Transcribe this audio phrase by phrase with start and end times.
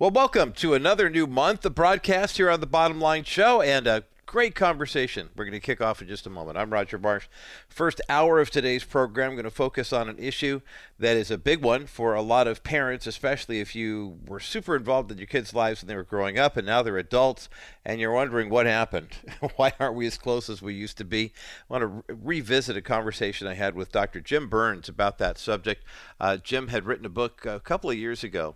[0.00, 3.88] Well, welcome to another new month of broadcast here on the Bottom Line Show and
[3.88, 5.30] a great conversation.
[5.34, 6.56] We're going to kick off in just a moment.
[6.56, 7.26] I'm Roger Marsh.
[7.68, 10.60] First hour of today's program, I'm going to focus on an issue
[11.00, 14.76] that is a big one for a lot of parents, especially if you were super
[14.76, 17.48] involved in your kids' lives when they were growing up and now they're adults
[17.84, 19.16] and you're wondering what happened.
[19.56, 21.32] Why aren't we as close as we used to be?
[21.68, 22.02] I want to re-
[22.38, 24.20] revisit a conversation I had with Dr.
[24.20, 25.82] Jim Burns about that subject.
[26.20, 28.54] Uh, Jim had written a book a couple of years ago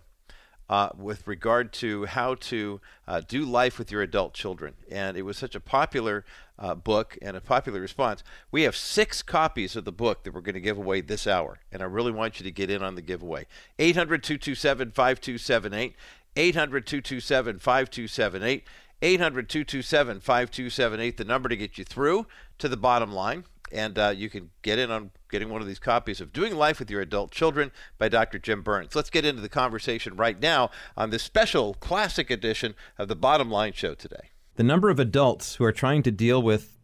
[0.69, 4.73] uh, with regard to how to uh, do life with your adult children.
[4.91, 6.25] And it was such a popular
[6.57, 8.23] uh, book and a popular response.
[8.51, 11.59] We have six copies of the book that we're going to give away this hour.
[11.71, 13.45] And I really want you to get in on the giveaway.
[13.79, 15.95] 800 227 5278.
[16.35, 18.67] 800 227 5278.
[19.03, 22.25] 800 227 5278, the number to get you through
[22.57, 23.43] to the bottom line.
[23.73, 26.79] And uh, you can get in on getting one of these copies of Doing Life
[26.79, 28.37] with Your Adult Children by Dr.
[28.37, 28.95] Jim Burns.
[28.95, 33.49] Let's get into the conversation right now on this special classic edition of the Bottom
[33.49, 34.29] Line Show today.
[34.55, 36.77] The number of adults who are trying to deal with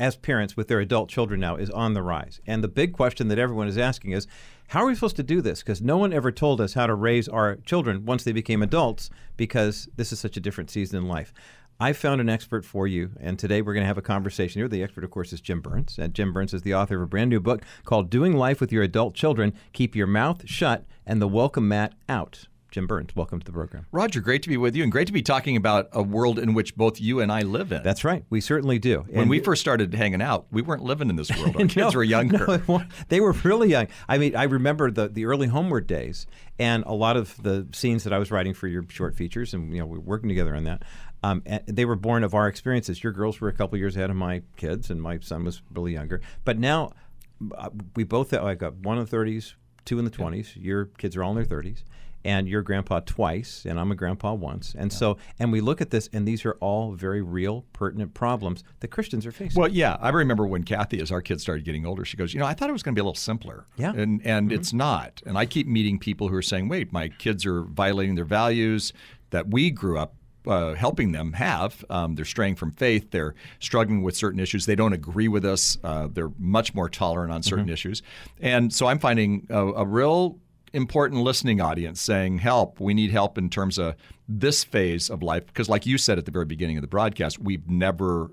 [0.00, 2.40] as parents with their adult children now is on the rise.
[2.46, 4.26] And the big question that everyone is asking is
[4.68, 5.60] how are we supposed to do this?
[5.60, 9.10] Because no one ever told us how to raise our children once they became adults
[9.36, 11.32] because this is such a different season in life.
[11.78, 14.68] I found an expert for you, and today we're going to have a conversation here.
[14.68, 15.98] The expert, of course, is Jim Burns.
[15.98, 18.72] And Jim Burns is the author of a brand new book called Doing Life with
[18.72, 22.48] Your Adult Children Keep Your Mouth Shut and the Welcome Mat Out.
[22.70, 23.86] Jim Burns, welcome to the program.
[23.90, 26.52] Roger, great to be with you, and great to be talking about a world in
[26.52, 27.82] which both you and I live in.
[27.82, 28.24] That's right.
[28.28, 29.04] We certainly do.
[29.08, 31.56] When And- we first started hanging out, we weren't living in this world.
[31.56, 32.62] Our kids were younger.
[32.68, 33.86] no, they were really young.
[34.08, 36.26] I mean, I remember the, the early HomeWord days
[36.58, 39.72] and a lot of the scenes that I was writing for your short features, and
[39.72, 40.82] you know, we were working together on that.
[41.26, 43.02] Um, they were born of our experiences.
[43.02, 45.92] Your girls were a couple years ahead of my kids, and my son was really
[45.92, 46.20] younger.
[46.44, 46.92] But now,
[47.56, 50.52] uh, we both have, I got one in the 30s, two in the 20s.
[50.54, 51.82] Your kids are all in their 30s.
[52.24, 54.74] And you're grandpa twice, and I'm a grandpa once.
[54.76, 58.64] And so, and we look at this, and these are all very real, pertinent problems
[58.80, 59.60] that Christians are facing.
[59.60, 62.40] Well, yeah, I remember when Kathy, as our kids started getting older, she goes, "You
[62.40, 63.92] know, I thought it was going to be a little simpler." Yeah.
[63.92, 65.22] and and it's not.
[65.24, 68.92] And I keep meeting people who are saying, "Wait, my kids are violating their values
[69.30, 71.84] that we grew up." Uh, helping them have.
[71.90, 73.10] Um, they're straying from faith.
[73.10, 74.64] They're struggling with certain issues.
[74.64, 75.76] They don't agree with us.
[75.82, 78.02] Uh, they're much more tolerant on certain issues.
[78.40, 80.38] And so I'm finding a, a real
[80.72, 83.96] important listening audience saying, help, we need help in terms of
[84.28, 85.46] this phase of life.
[85.46, 88.30] Because, like you said at the very beginning of the broadcast, we've never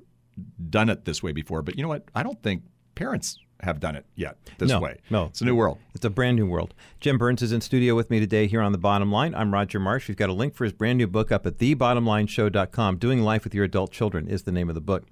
[0.70, 1.62] done it this way before.
[1.62, 2.04] But you know what?
[2.14, 2.64] I don't think
[2.96, 5.00] parents have done it yet this No, way.
[5.10, 5.26] no.
[5.26, 5.80] It's a new world.
[5.96, 6.74] It's a brand new world.
[7.00, 9.34] Jim Burns is in studio with me today here on The Bottom Line.
[9.36, 10.08] I'm Roger Marsh.
[10.08, 12.98] We've got a link for his brand new book up at thebottomlineshow.com.
[12.98, 15.04] Doing Life with Your Adult Children is the name of the book.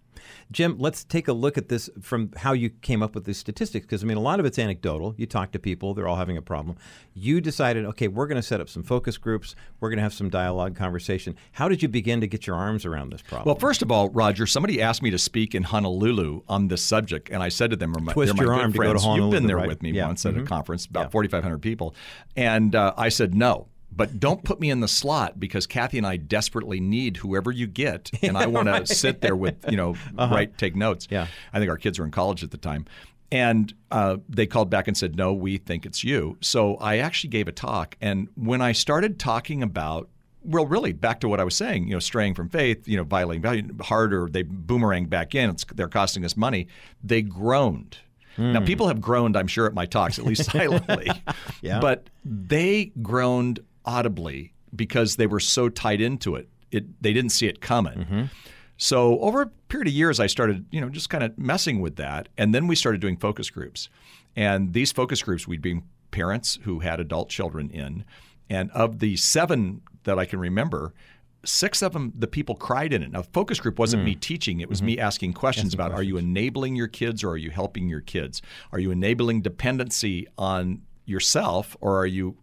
[0.51, 3.85] Jim, let's take a look at this from how you came up with these statistics
[3.85, 5.13] because I mean a lot of it's anecdotal.
[5.17, 6.77] You talk to people, they're all having a problem.
[7.13, 9.55] You decided, okay, we're going to set up some focus groups.
[9.79, 11.35] We're going to have some dialogue conversation.
[11.53, 13.45] How did you begin to get your arms around this problem?
[13.45, 17.29] Well, first of all, Roger, somebody asked me to speak in Honolulu on this subject,
[17.29, 19.17] and I said to them, my, Twist your arm to go to friends.
[19.17, 19.67] You've been there right?
[19.67, 20.07] with me Yeah.
[20.07, 20.43] once at Mhm.
[20.43, 21.09] a conference, about Yeah.
[21.09, 21.95] 4,500 people.
[22.35, 23.67] And uh, I said, no.
[23.94, 27.68] But don't put me in the slot because Kathy and I desperately need whoever you
[27.68, 31.07] get, and I want to sit there with you know write take notes.
[31.09, 31.28] Yeah.
[31.53, 32.85] I think our kids were in college at the time,
[33.31, 37.31] and uh, they called back and said, "No, we think it's you." So I actually
[37.31, 40.09] gave a talk, and when I started talking about
[40.44, 43.03] well, really, back to what I was saying, you know, straying from faith, you know,
[43.03, 45.52] violating value, harder, they boomerang back in.
[45.52, 46.68] It's, they're costing us money.
[47.03, 47.97] They groaned.
[48.38, 51.12] Now, people have groaned, I'm sure, at my talks, at least silently.
[51.62, 51.79] Yeah.
[51.79, 56.47] But they groaned audibly because they were so tied into it.
[56.71, 57.99] It they didn't see it coming.
[57.99, 58.23] Mm-hmm.
[58.77, 61.97] So over a period of years, I started, you know, just kind of messing with
[61.97, 63.89] that, and then we started doing focus groups.
[64.35, 68.05] And these focus groups, we'd bring parents who had adult children in,
[68.49, 70.93] and of the seven that I can remember.
[71.43, 73.11] Six of them, the people cried in it.
[73.11, 74.05] Now, focus group wasn't mm.
[74.05, 74.85] me teaching; it was mm-hmm.
[74.87, 78.41] me asking questions about: Are you enabling your kids, or are you helping your kids?
[78.71, 82.37] Are you enabling dependency on yourself, or are you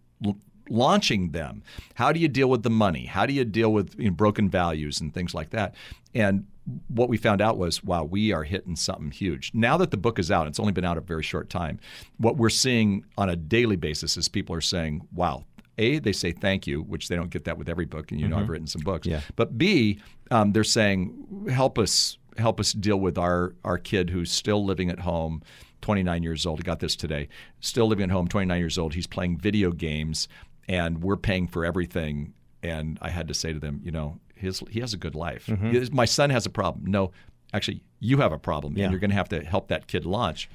[0.69, 1.63] launching them?
[1.95, 3.05] How do you deal with the money?
[3.05, 5.75] How do you deal with you know, broken values and things like that?
[6.13, 6.45] And
[6.87, 9.51] what we found out was, wow, we are hitting something huge.
[9.53, 11.79] Now that the book is out, it's only been out a very short time.
[12.17, 15.45] What we're seeing on a daily basis is people are saying, wow.
[15.77, 18.27] A, they say thank you, which they don't get that with every book, and you
[18.27, 19.07] know I've written some books.
[19.07, 19.21] Yeah.
[19.37, 24.29] But B, um, they're saying, help us, help us deal with our our kid who's
[24.29, 25.41] still living at home,
[25.81, 26.59] 29 years old.
[26.59, 27.29] I got this today.
[27.61, 28.93] Still living at home, 29 years old.
[28.93, 30.27] He's playing video games,
[30.69, 32.33] and we're paying for everything.
[32.63, 35.47] And I had to say to them, you know, his he has a good life.
[35.47, 35.71] Mm-hmm.
[35.71, 36.85] His- my son has a problem.
[36.85, 37.11] No,
[37.53, 38.85] actually, you have a problem, Yeah.
[38.85, 40.49] and you're going to have to help that kid launch.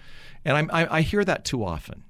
[0.47, 2.05] And I'm, I, I hear that too often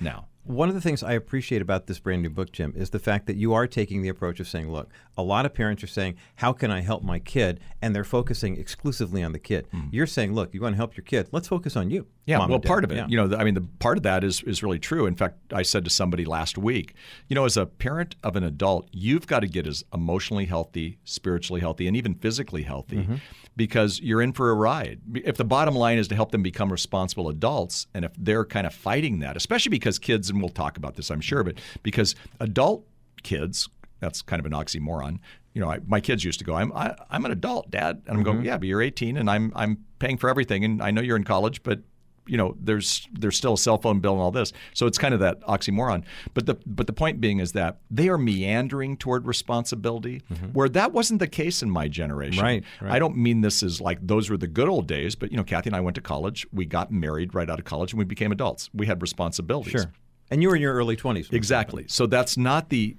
[0.00, 0.28] now.
[0.44, 3.28] One of the things I appreciate about this brand new book, Jim, is the fact
[3.28, 6.16] that you are taking the approach of saying, look, a lot of parents are saying,
[6.34, 7.60] how can I help my kid?
[7.80, 9.68] And they're focusing exclusively on the kid.
[9.72, 9.90] Mm.
[9.92, 12.08] You're saying, look, you want to help your kid, let's focus on you.
[12.24, 13.06] Yeah, Mom well, part of it, Yeah.
[13.08, 15.06] you know, I mean, the part of that is is really true.
[15.06, 16.94] In fact, I said to somebody last week,
[17.28, 20.98] you know, as a parent of an adult, you've got to get as emotionally healthy,
[21.04, 23.14] spiritually healthy, and even physically healthy, Mm-hmm.
[23.56, 25.00] because you're in for a ride.
[25.14, 28.66] If the bottom line is to help them become responsible adults, and if they're kind
[28.68, 32.14] of fighting that, especially because kids, and we'll talk about this, I'm sure, but because
[32.38, 32.86] adult
[33.24, 33.68] kids,
[33.98, 35.18] that's kind of an oxymoron.
[35.54, 38.16] You know, I, my kids used to go, "I'm I, I'm an adult, Dad," and
[38.16, 38.32] I'm Mm-hmm.
[38.32, 41.16] going, "Yeah, but you're 18, and I'm I'm paying for everything, and I know you're
[41.16, 41.80] in college, but
[42.26, 44.52] you know, there's there's still a cell phone bill and all this.
[44.74, 46.04] So it's kind of that oxymoron.
[46.34, 50.22] But the but the point being is that they are meandering toward responsibility,
[50.52, 52.38] where that wasn't the case in my generation.
[52.38, 52.46] Mm-hmm.
[52.46, 52.92] Right, right.
[52.92, 55.44] I don't mean this as like those were the good old days, but you know,
[55.44, 56.46] Kathy and I went to college.
[56.52, 58.70] We got married right out of college, and we became adults.
[58.72, 59.72] We had responsibilities.
[59.72, 59.92] Sure.
[60.30, 61.32] And you were in your early 20s.
[61.32, 61.84] Exactly.
[61.88, 62.96] So that's not the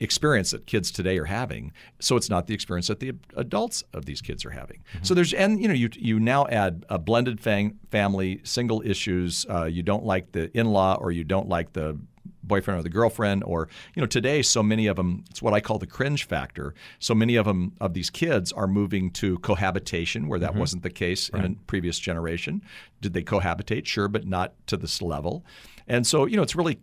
[0.00, 1.72] experience that kids today are having.
[2.00, 4.82] So it's not the experience that the adults of these kids are having.
[5.02, 9.46] So there's and you know you you now add a blended fam- family, single issues.
[9.48, 11.98] Uh, you don't like the in-law or you don't like the
[12.42, 15.60] boyfriend or the girlfriend or you know today so many of them it's what i
[15.60, 20.26] call the cringe factor so many of them of these kids are moving to cohabitation
[20.26, 22.60] where that wasn't the case in a previous generation
[23.00, 25.44] did they cohabitate sure but not to this level
[25.86, 26.80] and so you know it's really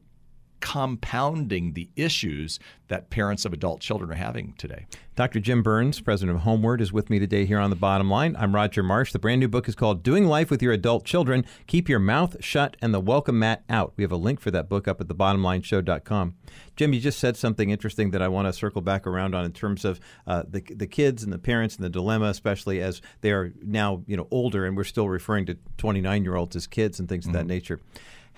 [0.59, 4.87] compounding the issues that parents of adult children are having today.
[5.15, 5.39] Dr.
[5.39, 8.35] Jim Burns, president of HomeWord, is with me today here on the bottom line.
[8.37, 9.11] I'm Roger Marsh.
[9.11, 12.37] The brand new book is called Doing Life with Your Adult Children Keep Your Mouth
[12.39, 13.93] Shut and the Welcome Mat Out.
[13.97, 16.35] We have a link for that book up at thebottomlineshow.com.
[16.75, 19.53] Jim, you just said something interesting that I want to circle back around on in
[19.53, 23.31] terms of uh, the, the kids and the parents and the dilemma, especially as they
[23.31, 26.99] are now you know older and we're still referring to 29 year olds as kids
[26.99, 27.79] and things of that nature.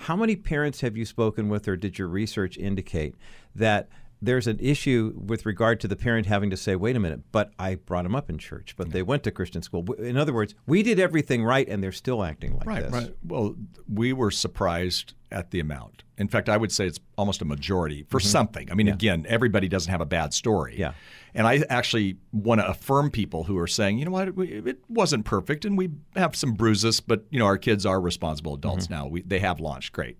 [0.03, 3.15] How many parents have you spoken with, or did your research indicate
[3.53, 3.89] that
[4.21, 7.51] there's an issue with regard to the parent having to say, wait a minute, but
[7.57, 9.93] I brought them up in church, but they went to Christian school.
[9.93, 12.91] In other words, we did everything right and they're still acting like Right, this.
[12.91, 13.15] right.
[13.23, 13.55] Well,
[13.87, 16.03] we were surprised at the amount.
[16.17, 18.27] In fact, I would say it's almost a majority for mm-hmm.
[18.27, 18.71] something.
[18.71, 20.75] I mean, again, everybody doesn't have a bad story.
[20.77, 20.93] Yeah.
[21.33, 25.25] And I actually want to affirm people who are saying, you know what, it wasn't
[25.25, 28.95] perfect, and we have some bruises, but you know, our kids are responsible adults mm-hmm.
[28.95, 29.07] now.
[29.07, 30.17] We, they have launched, great.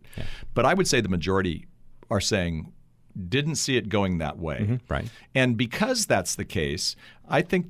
[0.54, 1.66] But I would say the majority
[2.12, 2.72] are saying
[3.28, 4.60] didn't see it going that way.
[4.62, 4.76] Mm-hmm.
[4.88, 5.10] Right.
[5.36, 6.96] And because that's the case,
[7.28, 7.68] I think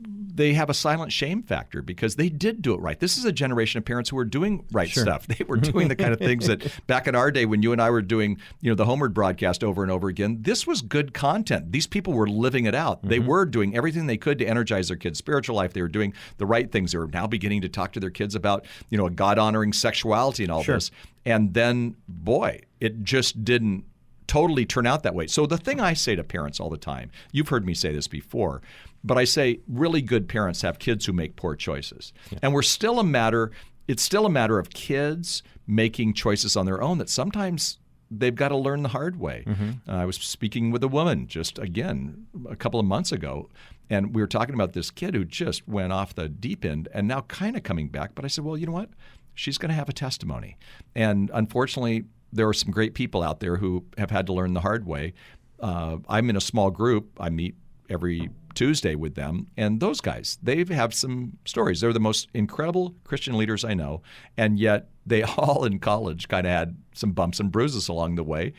[0.00, 3.00] they have a silent shame factor because they did do it right.
[3.00, 5.26] This is a generation of parents who are doing right stuff.
[5.38, 7.82] They were doing the kind of things that back in our day when you and
[7.82, 11.12] I were doing, you know, the HomeWord broadcast over and over again, this was good
[11.12, 11.72] content.
[11.72, 13.02] These people were living it out.
[13.02, 13.28] They mm-hmm.
[13.28, 15.72] were doing everything they could to energize their kids' spiritual life.
[15.72, 16.92] They were doing the right things.
[16.92, 20.44] They were now beginning to talk to their kids about, you know, a God-honoring sexuality
[20.44, 20.90] and all this.
[21.24, 23.84] And then boy, it just didn't
[24.28, 25.26] totally turn out that way.
[25.26, 28.06] So the thing I say to parents all the time, you've heard me say this
[28.06, 28.62] before,
[29.02, 32.12] but I say really good parents have kids who make poor choices.
[32.42, 33.50] And we're still a matter
[33.88, 37.78] it's still a matter of kids making choices on their own that sometimes
[38.10, 39.44] they've got to learn the hard way.
[39.88, 43.48] Uh, I was speaking with a woman just again a couple of months ago
[43.90, 47.08] and we were talking about this kid who just went off the deep end and
[47.08, 48.90] now kind of coming back, but I said, "Well, you know what?
[49.34, 50.58] She's going to have a testimony."
[50.94, 54.60] And unfortunately, there are some great people out there who have had to learn the
[54.60, 55.14] hard way.
[55.60, 57.10] Uh, I'm in a small group.
[57.18, 57.54] I meet
[57.88, 61.80] every Tuesday with them, and those guys, they have some stories.
[61.80, 64.02] They're the most incredible Christian leaders I know,
[64.36, 68.24] and yet they all in college kind of had some bumps and bruises along the
[68.24, 68.52] way.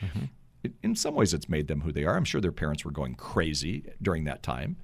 [0.62, 2.16] It- In some ways, it's made them who they are.
[2.16, 4.76] I'm sure their parents were going crazy during that time,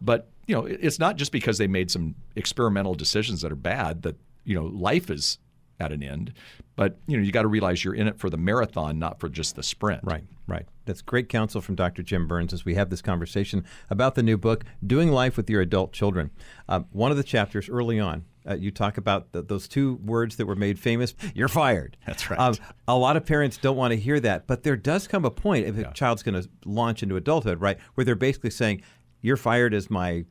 [0.00, 3.56] but you know, it- it's not just because they made some experimental decisions that are
[3.56, 5.38] bad that you know life is
[5.80, 6.32] at an end.
[6.76, 9.28] But you know, you got to realize you're in it for the marathon, not for
[9.28, 10.00] just the sprint.
[10.04, 10.66] Right, right.
[10.84, 12.02] That's great counsel from Dr.
[12.02, 15.60] Jim Burns as we have this conversation about the new book, Doing Life with Your
[15.60, 16.30] Adult Children.
[16.68, 20.36] Uh, one of the chapters early on, uh, you talk about th those two words
[20.36, 21.96] that were made famous you're fired.
[22.06, 22.38] That's right.
[22.40, 22.54] Um,
[22.86, 25.66] a lot of parents don't want to hear that, but there does come a point
[25.66, 28.82] if a child's going to launch into adulthood, right, where they're basically saying,
[29.20, 30.24] You're fired as my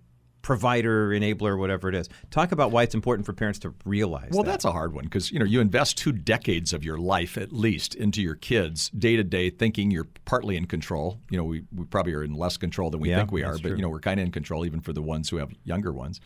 [0.48, 2.08] provider, enabler, whatever it is.
[2.32, 4.52] Talk about why it's important for parents to realize Well, that.
[4.52, 7.52] that's a hard one because you know you invest two decades of your life at
[7.52, 11.20] least into your kids day to day, thinking you're partly in control.
[11.30, 13.56] You know, we, we probably are in less control than we Yeah, think we are,
[13.56, 13.76] but true.
[13.76, 16.22] you know we're kind of in control even for the ones who have younger ones.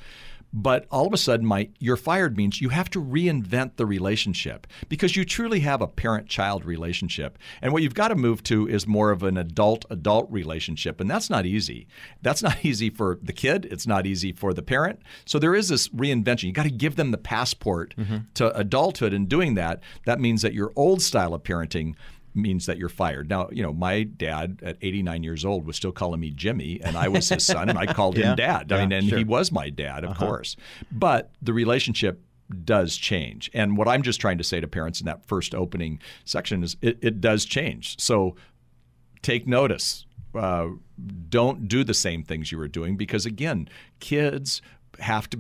[0.54, 4.68] But all of a sudden, my you're fired means you have to reinvent the relationship
[4.90, 8.86] because you truly have a parent-child relationship, and what you've got to move to is
[8.86, 11.88] more of an adult-adult relationship, and that's not easy.
[12.22, 13.68] That's not easy for the kid.
[13.72, 15.00] It's not easy for the parent.
[15.26, 16.44] So there is this reinvention.
[16.44, 18.18] You got to give them the passport mm-hmm.
[18.36, 19.14] to adulthood.
[19.14, 21.96] And doing that, that means that your old style of parenting
[22.34, 23.30] means that you're fired.
[23.30, 26.98] Now, you know, my dad at 89 years old was still calling me Jimmy, and
[26.98, 28.32] I was his son, and I called yeah.
[28.32, 28.72] him dad.
[28.72, 29.18] I yeah, mean, and sure.
[29.18, 30.26] he was my dad, of uh-huh.
[30.26, 30.56] course.
[30.92, 32.22] But the relationship
[32.64, 33.50] does change.
[33.54, 36.76] And what I'm just trying to say to parents in that first opening section is
[36.82, 38.00] it, it does change.
[38.00, 38.36] So
[39.22, 40.06] take notice.
[40.34, 40.68] Uh,
[41.30, 43.68] don't do the same things you were doing because, again,
[44.00, 44.62] kids
[45.00, 45.40] have to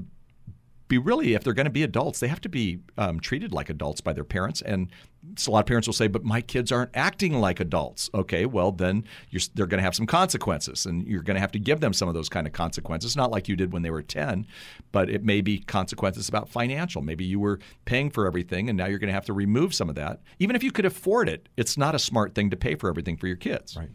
[0.92, 3.70] be really, if they're going to be adults, they have to be um, treated like
[3.70, 4.62] adults by their parents.
[4.62, 4.90] And
[5.38, 8.10] so a lot of parents will say, but my kids aren't acting like adults.
[8.14, 9.06] Okay, well, then
[9.54, 12.10] they're going to have some consequences, and you're going to have to give them some
[12.10, 13.16] of those kind of consequences.
[13.16, 14.46] Not like you did when they were 10,
[14.92, 17.02] but it may be consequences about financial.
[17.02, 19.88] Maybe you were paying for everything, and now you're going to have to remove some
[19.88, 20.22] of that.
[20.40, 23.16] Even if you could afford it, it's not a smart thing to pay for everything
[23.16, 23.78] for your kids.
[23.78, 23.90] Right.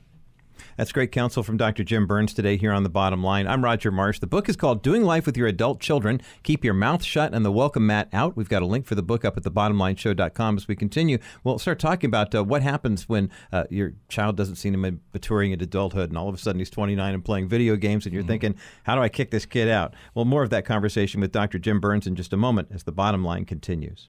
[0.76, 1.84] That's great counsel from Dr.
[1.84, 3.46] Jim Burns today here on The Bottom Line.
[3.46, 4.18] I'm Roger Marsh.
[4.18, 6.20] The book is called Doing Life with Your Adult Children.
[6.42, 8.36] Keep your mouth shut and the welcome mat out.
[8.36, 11.18] We've got a link for the book up at thebottomlineshow.com as we continue.
[11.44, 14.98] We'll start talking about uh, what happens when uh, your child doesn't seem to be
[15.12, 18.12] maturing into adulthood and all of a sudden he's 29 and playing video games and
[18.12, 18.28] you're mm-hmm.
[18.28, 19.94] thinking, how do I kick this kid out?
[20.14, 21.58] Well, more of that conversation with Dr.
[21.58, 24.08] Jim Burns in just a moment as The Bottom Line continues.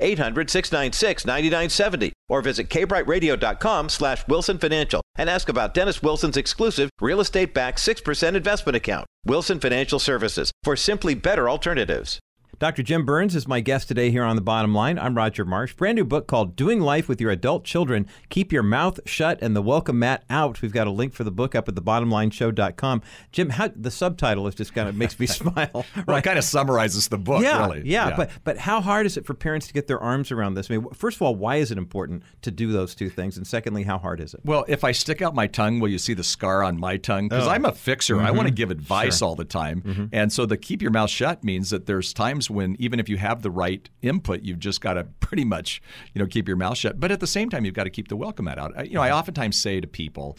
[0.00, 2.12] 800 696 9970.
[2.28, 7.78] Or visit kbrightradio.com slash Wilson Financial and ask about Dennis Wilson's exclusive real estate backed
[7.78, 9.06] 6% investment account.
[9.24, 12.18] Wilson Financial Services for simply better alternatives.
[12.58, 12.82] Dr.
[12.82, 14.98] Jim Burns is my guest today here on The Bottom Line.
[14.98, 15.74] I'm Roger Marsh.
[15.74, 19.54] Brand new book called Doing Life with Your Adult Children Keep Your Mouth Shut and
[19.54, 20.60] the Welcome Mat Out.
[20.60, 23.02] We've got a link for the book up at thebottomlineshow.com.
[23.30, 25.70] Jim, how, the subtitle is just kind of makes me smile.
[25.72, 25.84] Right?
[26.08, 27.82] well, it kind of summarizes the book, yeah, really.
[27.88, 30.54] Yeah, yeah, but but how hard is it for parents to get their arms around
[30.54, 30.68] this?
[30.68, 33.36] I mean, first of all, why is it important to do those two things?
[33.36, 34.40] And secondly, how hard is it?
[34.44, 37.28] Well, if I stick out my tongue, will you see the scar on my tongue?
[37.28, 37.50] Because oh.
[37.50, 38.16] I'm a fixer.
[38.16, 38.26] Mm-hmm.
[38.26, 39.28] I want to give advice sure.
[39.28, 39.82] all the time.
[39.82, 40.06] Mm-hmm.
[40.10, 43.16] And so the keep your mouth shut means that there's times when even if you
[43.16, 45.82] have the right input, you've just got to pretty much,
[46.14, 47.00] you know, keep your mouth shut.
[47.00, 48.86] But at the same time, you've got to keep the welcome mat out.
[48.86, 50.36] You know, I oftentimes say to people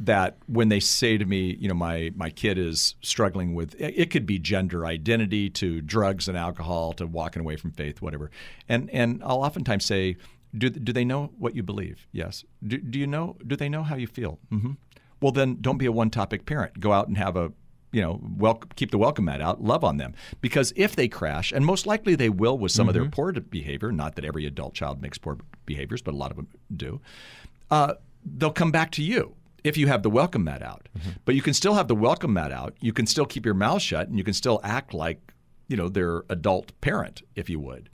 [0.00, 4.10] that when they say to me, you know, my my kid is struggling with it
[4.10, 8.30] could be gender identity to drugs and alcohol to walking away from faith, whatever.
[8.68, 10.16] And and I'll oftentimes say,
[10.56, 12.06] do, do they know what you believe?
[12.12, 12.44] Yes.
[12.66, 13.36] Do, do you know?
[13.46, 14.38] Do they know how you feel?
[14.50, 14.72] Mm-hmm.
[15.20, 16.80] Well, then don't be a one topic parent.
[16.80, 17.52] Go out and have a
[17.92, 20.14] you know, keep the welcome mat out, love on them.
[20.40, 22.88] Because if they crash, and most likely they will with some mm-hmm.
[22.88, 23.10] of their mm-hmm.
[23.10, 26.48] poor behavior, not that every adult child makes poor behaviors, but a lot of them
[26.74, 27.00] do,
[27.70, 27.94] uh,
[28.24, 30.88] they'll come back to you if you have the welcome mat out.
[30.98, 31.10] Mm-hmm.
[31.24, 32.74] But you can still have the welcome mat out.
[32.80, 35.32] You can still keep your mouth shut, and you can still act like,
[35.68, 37.88] you know, their adult parent, if you would.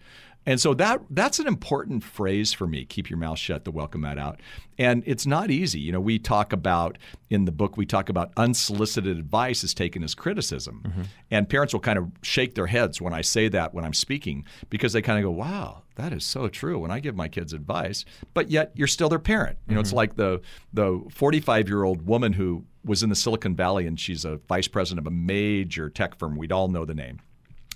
[0.49, 2.87] And so that that's an important phrase for me.
[2.87, 3.67] Keep your mouth shut.
[3.67, 4.41] to welcome that out,
[4.79, 5.79] and it's not easy.
[5.79, 6.97] You know, we talk about
[7.29, 11.03] in the book we talk about unsolicited advice is taken as criticism, mm-hmm.
[11.31, 14.47] and parents will kind of shake their heads when I say that when I'm speaking
[14.71, 17.53] because they kind of go, "Wow, that is so true." When I give my kids
[17.53, 19.59] advice, but yet you're still their parent.
[19.69, 19.85] You know, mm-hmm.
[19.85, 20.41] it's like the
[20.73, 24.67] the 45 year old woman who was in the Silicon Valley and she's a vice
[24.67, 26.37] president of a major tech firm.
[26.37, 27.21] We'd all know the name.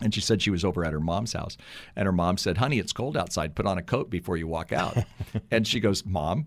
[0.03, 1.57] And she said she was over at her mom's house.
[1.97, 3.55] And her mom said, Honey, it's cold outside.
[3.55, 4.97] Put on a coat before you walk out.
[5.51, 6.47] and she goes, Mom,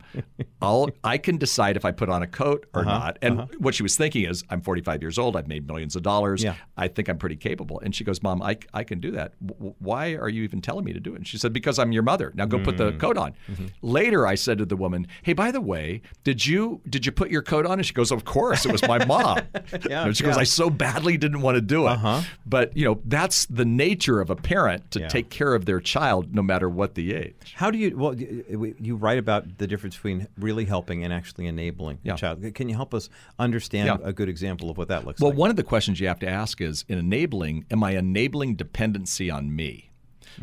[0.62, 3.18] I'll, I can decide if I put on a coat or uh-huh, not.
[3.22, 3.48] And uh-huh.
[3.60, 5.36] what she was thinking is, I'm 45 years old.
[5.36, 6.44] I've made millions of dollars.
[6.44, 6.56] Yeah.
[6.78, 7.80] I think I'm pretty capable.
[7.80, 9.34] And she goes, Mom, I, I can do that.
[9.46, 11.18] W- why are you even telling me to do it?
[11.18, 12.32] And she said, Because I'm your mother.
[12.36, 12.64] Now go mm.
[12.64, 13.00] put the mm.
[13.00, 13.34] coat on.
[13.50, 13.68] Mm-hmm.
[13.82, 17.32] Later, I said to the woman, Hey, by the way, did you did you put
[17.32, 17.80] your coat on?
[17.80, 18.66] And she goes, Of course.
[18.66, 19.40] It was my mom.
[19.90, 20.30] yeah, and she yeah.
[20.32, 21.92] goes, I so badly didn't want to do it.
[21.92, 22.22] Uh-huh.
[22.46, 25.08] But, you know, that's it's the nature of a parent to Yeah.
[25.08, 27.54] take care of their child no matter what the age.
[27.56, 27.96] How do you?
[27.98, 32.14] Well, you you write about the difference between really helping and actually enabling Yeah.
[32.14, 32.54] a child.
[32.56, 33.10] Can you help us
[33.40, 34.08] understand Yeah.
[34.08, 35.36] a good example of what that looks Well, like?
[35.38, 38.56] Well, one of the questions you have to ask is in enabling, am I enabling
[38.56, 39.92] dependency on me?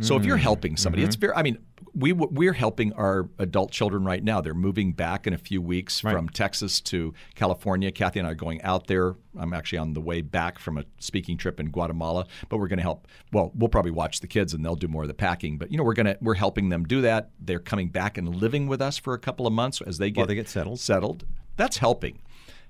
[0.01, 0.43] So if you're mm-hmm.
[0.43, 1.21] helping somebody, it's mm-hmm.
[1.21, 1.59] very, I mean,
[1.95, 4.41] we, we're helping our adult children right now.
[4.41, 7.91] They're moving back in a few weeks from Texas to California.
[7.93, 9.17] Kathy and I are going out there.
[9.39, 12.79] I'm actually on the way back from a speaking trip in Guatemala, but we're going
[12.79, 13.09] to help.
[13.33, 15.59] Well, we'll probably watch the kids and they'll do more of the packing.
[15.59, 17.31] But you know, we're gonna we're helping them do that.
[17.39, 20.21] They're coming back and living with us for a couple of months as they get
[20.21, 20.81] While they get settled.
[20.81, 21.27] settled.
[21.57, 22.21] That's helping.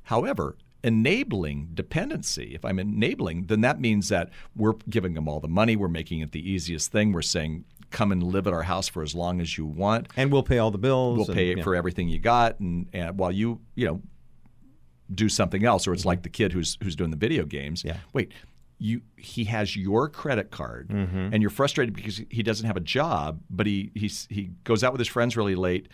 [0.05, 5.49] However, enabling dependency, if I'm enabling, then that means that we're giving them all the
[5.49, 8.89] money, we're making it the easiest thing, we're saying, come and live at our house
[8.89, 10.09] for as long as you want.
[10.17, 11.19] and we'll pay all the bills.
[11.19, 11.63] We'll and- pay yeah.
[11.63, 14.03] for everything you got, and, and while you, you know,
[15.15, 17.81] do something else, or it's like the kid who's who's doing the video games.
[17.81, 17.89] Mm-hmm.
[17.89, 17.97] Yeah.
[18.15, 18.33] Wait,
[18.79, 21.29] you he has your credit card, Mm-hmm.
[21.35, 24.93] and you're frustrated because he doesn't have a job, but he he's, he goes out
[24.93, 25.89] with his friends really late.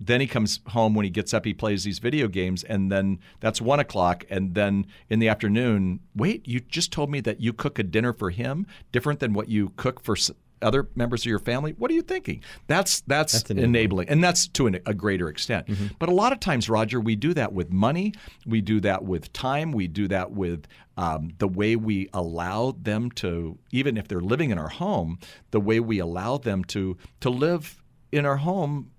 [0.00, 1.44] Then he comes home when he gets up.
[1.44, 4.24] He plays these video games, and then that's one o'clock.
[4.30, 8.12] And then in the afternoon, wait, you just told me that you cook a dinner
[8.12, 10.16] for him different than what you cook for
[10.60, 11.72] other members of your family.
[11.78, 12.42] What are you thinking?
[12.66, 13.68] That's that's, That's enabling.
[13.68, 15.68] enabling, and that's to an, a greater extent.
[15.98, 18.12] But a lot of times, Roger, we do that with money,
[18.46, 23.10] we do that with time, we do that with um, the way we allow them
[23.12, 25.18] to, even if they're living in our home,
[25.52, 28.90] the way we allow them to to live in our home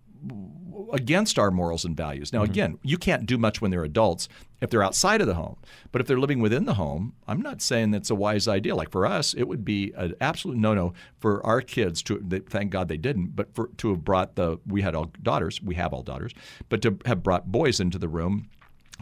[0.91, 2.33] against our morals and values.
[2.33, 2.51] Now, mm-hmm.
[2.51, 4.27] again, you can't do much when they're adults
[4.61, 5.57] if they're outside of the home.
[5.91, 8.75] But if they're living within the home, I'm not saying that's a wise idea.
[8.75, 12.19] Like for us, it would be an absolute no-no for our kids to.
[12.19, 15.61] They, thank God they didn't, but for to have brought the we had all daughters,
[15.61, 16.33] we have all daughters,
[16.67, 18.49] but to have brought boys into the room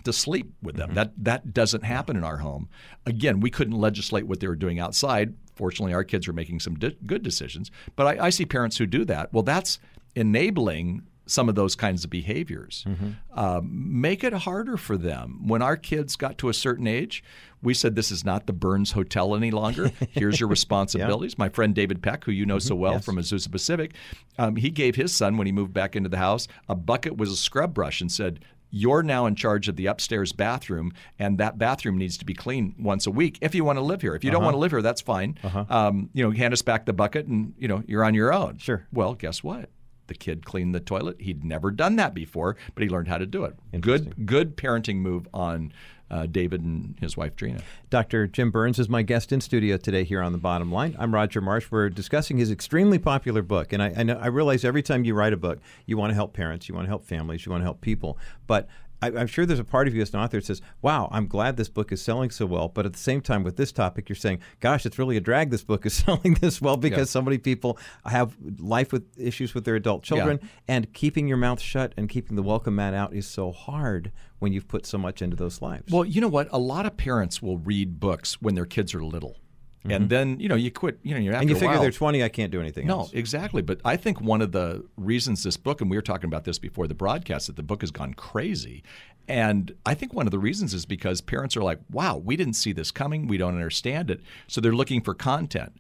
[0.03, 0.89] to sleep with them.
[0.89, 0.95] Mm-hmm.
[0.95, 2.69] That that doesn't happen in our home.
[3.05, 5.33] Again, we couldn't legislate what they were doing outside.
[5.55, 7.71] Fortunately, our kids are making some di- good decisions.
[7.95, 9.33] But I, I see parents who do that.
[9.33, 9.79] Well, that's
[10.17, 12.86] enabling some of those kinds of behaviors.
[13.33, 15.45] Um, make it harder for them.
[15.47, 17.21] When our kids got to a certain age,
[17.62, 19.91] we said this is not the Burns Hotel any longer.
[20.12, 21.38] Here's your responsibilities.
[21.38, 23.93] My friend David Peck, who you know so well from Azusa Pacific,
[24.38, 27.29] um, he gave his son when he moved back into the house a bucket with
[27.29, 31.57] a scrub brush and said, you're now in charge of the upstairs bathroom, and that
[31.57, 34.13] bathroom needs to be clean once a week if you want to live here.
[34.13, 35.38] If you don't want to live here, that's fine.
[35.69, 38.57] Um, you know, hand us back the bucket, and you know you're on your own.
[38.57, 38.86] Sure.
[38.91, 39.69] Well, guess what?
[40.07, 41.21] The kid cleaned the toilet.
[41.21, 43.55] He'd never done that before, but he learned how to do it.
[43.81, 45.73] Good, good parenting move on
[46.10, 47.62] uh, David and his wife Trina.
[47.89, 48.27] Dr.
[48.27, 50.95] Jim Burns is my guest in studio today here on the Bottom Line.
[50.97, 51.69] I'm Roger Marsh.
[51.69, 55.13] We're discussing his extremely popular book, and I, I, know, I realize every time you
[55.13, 57.62] write a book, you want to help parents, you want to help families, you want
[57.62, 58.67] to help people, but
[59.01, 61.27] I, I'm sure there's a part of you as an author that says, "Wow, I'm
[61.27, 64.10] glad this book is selling so well." But at the same time, with this topic,
[64.10, 67.21] you're saying, "Gosh, it's really a drag this book is selling this well because so
[67.21, 71.93] many people have life with issues with their adult children, and keeping your mouth shut
[71.97, 75.36] and keeping the welcome mat out is so hard when you've put so much into
[75.36, 76.47] those lives." Well, you know what?
[76.51, 79.38] A lot of parents will read books when their kids are little,
[79.83, 80.07] and mm-hmm.
[80.07, 80.99] then you know you quit.
[81.03, 82.99] You know, you're after and you figure while, they're 20, I can't do anything No,
[82.99, 83.13] else.
[83.13, 83.61] exactly.
[83.61, 86.59] But I think one of the reasons this book, and we were talking about this
[86.59, 88.83] before the broadcast, that the book has gone crazy.
[89.27, 92.53] And I think one of the reasons is because parents are like, wow, we didn't
[92.53, 93.27] see this coming.
[93.27, 94.21] We don't understand it.
[94.47, 95.73] So they're looking for content.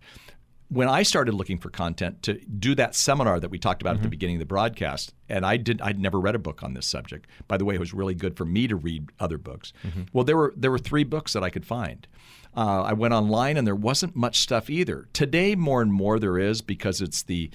[0.69, 3.95] When I started looking for content to do that seminar that we talked about at
[3.95, 4.09] the mm-hmm.
[4.09, 7.25] beginning of the broadcast, and I did I'd never read a book on this subject.
[7.47, 9.71] By the way, it was really good for me to read other books.
[9.85, 10.01] Mm-hmm.
[10.11, 12.05] Well, there were there were three books that I could find.
[12.57, 15.07] Uh, I went online and there wasn't much stuff either.
[15.13, 17.51] Today, more and more there is because it's the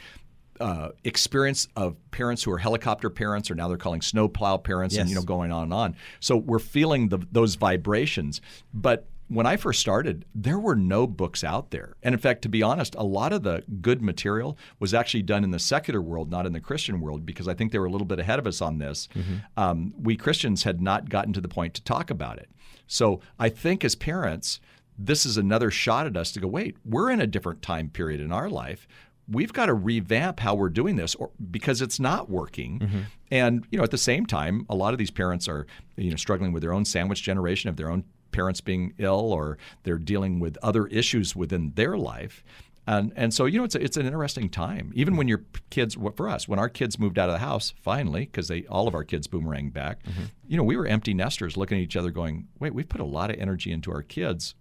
[0.61, 5.09] uh, experience of parents who are helicopter parents, or now they're calling snowplow parents, and
[5.11, 5.97] you know going on and on.
[6.21, 8.41] So we're feeling the, those vibrations.
[8.73, 12.49] But when I first started, there were no books out there, and in fact, to
[12.49, 16.31] be honest, a lot of the good material was actually done in the secular world,
[16.31, 18.47] not in the Christian world, because I think they were a little bit ahead of
[18.47, 19.09] us on this.
[19.57, 22.49] Um, we Christians had not gotten to the point to talk about it.
[22.87, 24.61] So I think as parents,
[24.99, 28.21] this is another shot at us to go, wait, we're in a different time period
[28.21, 28.87] in our life.
[29.29, 32.81] We've got to revamp how we're doing this or, because it's not working.
[32.81, 32.99] Mm-hmm.
[33.31, 36.17] And, you know, at the same time, a lot of these parents are, you know,
[36.17, 40.41] struggling with their own sandwich generation of their own parents being ill or they're dealing
[40.41, 42.43] with other issues within their life.
[42.87, 44.91] And, and so, you know, it's, a, it's an interesting time.
[44.95, 48.25] Even when your kids, for us, when our kids moved out of the house, finally,
[48.25, 50.25] because they all of our kids boomerang back, mm-hmm.
[50.49, 53.05] you know, we were empty nesters looking at each other going, wait, we've put a
[53.05, 54.57] lot of energy into our kids.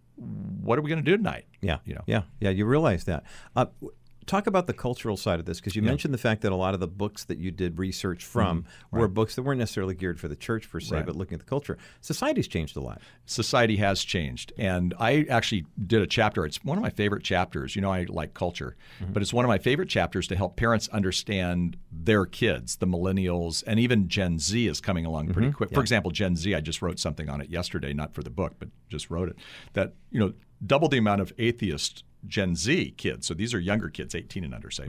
[0.61, 1.45] What are we going to do tonight?
[1.61, 2.03] Yeah, You know.
[2.05, 2.49] yeah, yeah.
[2.51, 3.23] You realize that.
[3.55, 3.65] Uh,
[4.31, 6.73] Talk about the cultural side of this because you mentioned the fact that a lot
[6.73, 10.29] of the books that you did research from were books that weren't necessarily geared for
[10.29, 10.95] the church per se, Mm-hmm.
[10.95, 11.05] Right.
[11.05, 11.77] but looking at the culture.
[11.99, 13.01] Society's changed a lot.
[13.25, 14.53] society has changed.
[14.57, 16.45] And I actually did a chapter.
[16.45, 17.75] It's one of my favorite chapters.
[17.75, 18.77] You know, I like culture,
[19.11, 23.65] but it's one of my favorite chapters to help parents understand their kids, the millennials,
[23.67, 25.73] and even Gen Z is coming along pretty quick.
[25.73, 28.53] For example, Gen Z, I just wrote something on it yesterday, not for the book,
[28.59, 29.35] but just wrote it,
[29.73, 30.31] that, you know,
[30.65, 33.27] double the amount of atheist Gen Z kids.
[33.27, 34.85] So these are younger kids, 18 and under, say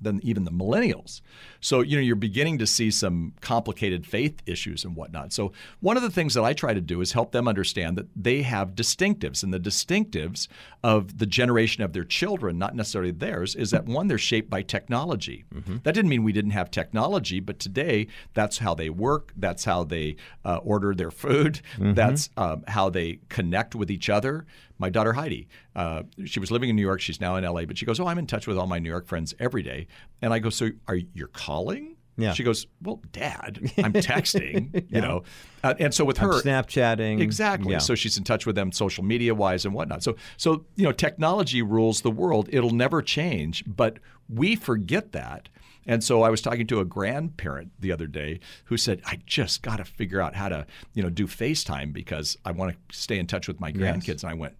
[0.00, 1.20] than even the millennials.
[1.60, 5.32] So, you know, you're beginning to see some complicated faith issues and whatnot.
[5.32, 8.06] So, one of the things that I try to do is help them understand that
[8.14, 9.42] they have distinctives.
[9.42, 10.48] And the distinctives
[10.82, 14.62] of the generation of their children, not necessarily theirs, is that one, they're shaped by
[14.62, 15.44] technology.
[15.78, 19.84] That didn't mean we didn't have technology, but today that's how they work, that's how
[19.84, 24.46] they uh, order their food, that's um, how they connect with each other
[24.78, 25.48] my daughter Heidi.
[25.74, 27.00] Uh, she was living in New York.
[27.00, 28.90] She's now in LA, but she goes, "Oh, I'm in touch with all my New
[28.90, 29.86] York friends every day."
[30.22, 32.32] And I go, "So are you calling?" Yeah.
[32.32, 35.22] She goes, "Well, Dad, I'm texting." You know,
[35.62, 37.20] uh, and so with I'm her, Snapchatting.
[37.20, 37.72] Exactly.
[37.72, 37.78] Yeah.
[37.78, 40.02] So she's in touch with them social media wise and whatnot.
[40.02, 42.48] So so you know, technology rules the world.
[42.52, 45.48] It'll never change, but we forget that.
[45.86, 49.62] And so I was talking to a grandparent the other day who said, "I just
[49.62, 53.18] got to figure out how to, you know, do FaceTime because I want to stay
[53.18, 54.54] in touch with my grandkids." And I went,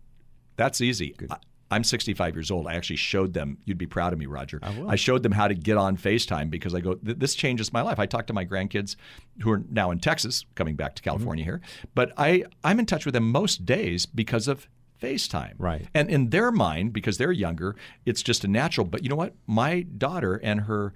[0.57, 1.37] "That's easy." I,
[1.71, 2.69] I'm 65 years old.
[2.69, 3.59] I actually showed them.
[3.65, 4.61] You'd be proud of me, Roger.
[4.63, 4.91] I, will.
[4.91, 7.99] I showed them how to get on FaceTime because I go, this changes my life.
[7.99, 8.95] I talk to my grandkids
[9.41, 11.11] who are now in Texas, coming back to mm-hmm.
[11.11, 11.61] California here,
[11.95, 14.69] but I I'm in touch with them most days because of
[15.03, 15.55] FaceTime.
[15.59, 15.87] Right.
[15.95, 17.75] And in their mind, because they're younger,
[18.07, 18.87] it's just a natural.
[18.87, 19.35] But you know what?
[19.47, 20.93] My daughter and her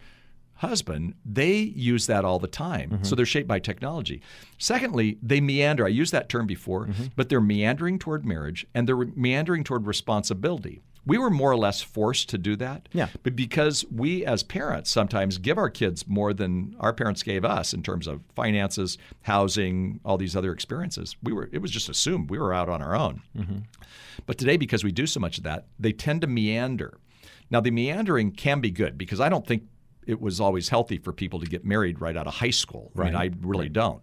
[0.59, 2.91] husband, they use that all the time.
[2.91, 3.17] So mm-hmm.
[3.17, 4.21] they're shaped by technology.
[4.59, 5.87] Secondly, they meander.
[5.87, 7.07] I used that term before, mm-hmm.
[7.17, 10.83] but they're meandering toward marriage and they're meandering toward responsibility.
[11.07, 12.89] We were more or less forced to do that.
[12.93, 13.09] Yeah.
[13.23, 17.73] But because we as parents sometimes give our kids more than our parents gave us
[17.73, 22.29] in terms of finances, housing, all these other experiences, we were it was just assumed
[22.29, 23.23] we were out on our own.
[23.37, 23.59] Mm-hmm.
[24.27, 26.99] But today, because we do so much of that, they tend to meander.
[27.51, 29.63] Now, the meandering can be good because I don't think
[30.09, 32.91] it was always healthy for people to get married right out of high school.
[32.99, 34.03] I mean, I really don't.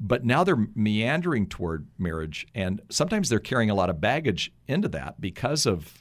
[0.00, 4.88] But now they're meandering toward marriage, and sometimes they're carrying a lot of baggage into
[4.88, 6.00] that because of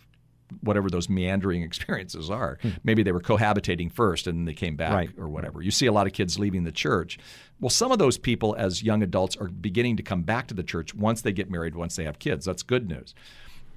[0.61, 2.57] whatever those meandering experiences are.
[2.61, 2.69] Hmm.
[2.83, 5.09] Maybe they were cohabitating first and then they came back Right.
[5.17, 5.61] or whatever.
[5.61, 7.17] You see a lot of kids leaving the church.
[7.59, 10.61] Well, some of those people as young adults are beginning to come back to the
[10.63, 12.45] church once they get married, once they have kids.
[12.45, 13.15] That's good news.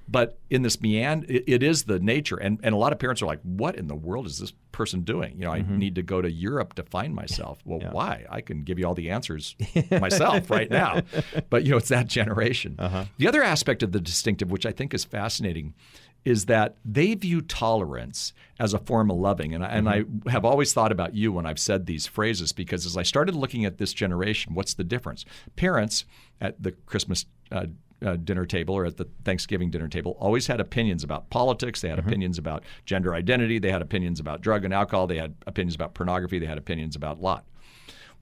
[0.09, 2.37] But in this meander, it, it is the nature.
[2.37, 5.01] And, and a lot of parents are like, what in the world is this person
[5.01, 5.37] doing?
[5.37, 5.77] You know, I mm-hmm.
[5.77, 7.59] need to go to Europe to find myself.
[7.65, 8.25] Well, why?
[8.29, 9.55] I can give you all the answers
[9.91, 11.01] myself right now.
[11.49, 12.75] But, you know, it's that generation.
[12.79, 13.05] Uh-huh.
[13.17, 15.73] The other aspect of the distinctive, which I think is fascinating,
[16.27, 19.53] is that they view tolerance as a form of loving.
[19.53, 20.27] And I, and mm-hmm.
[20.27, 23.35] I have always thought about you when I've said these phrases because as I started
[23.35, 25.25] looking at this generation, what's the difference?
[25.55, 26.05] Parents
[26.41, 27.67] at the Christmas uh,
[28.05, 31.81] uh, dinner table or at the Thanksgiving dinner table always had opinions about politics.
[31.81, 33.59] They had opinions about gender identity.
[33.59, 35.07] They had opinions about drug and alcohol.
[35.07, 36.39] They had opinions about pornography.
[36.39, 37.45] They had opinions about lot.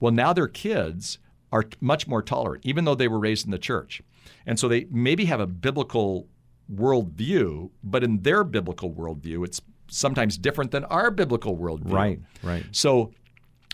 [0.00, 1.18] Well, now their kids
[1.52, 4.02] are much more tolerant, even though they were raised in the church.
[4.46, 6.28] And so they maybe have a biblical
[6.72, 11.92] worldview, but in their biblical worldview, it's sometimes different than our biblical worldview.
[11.92, 12.64] Right, right.
[12.72, 13.12] So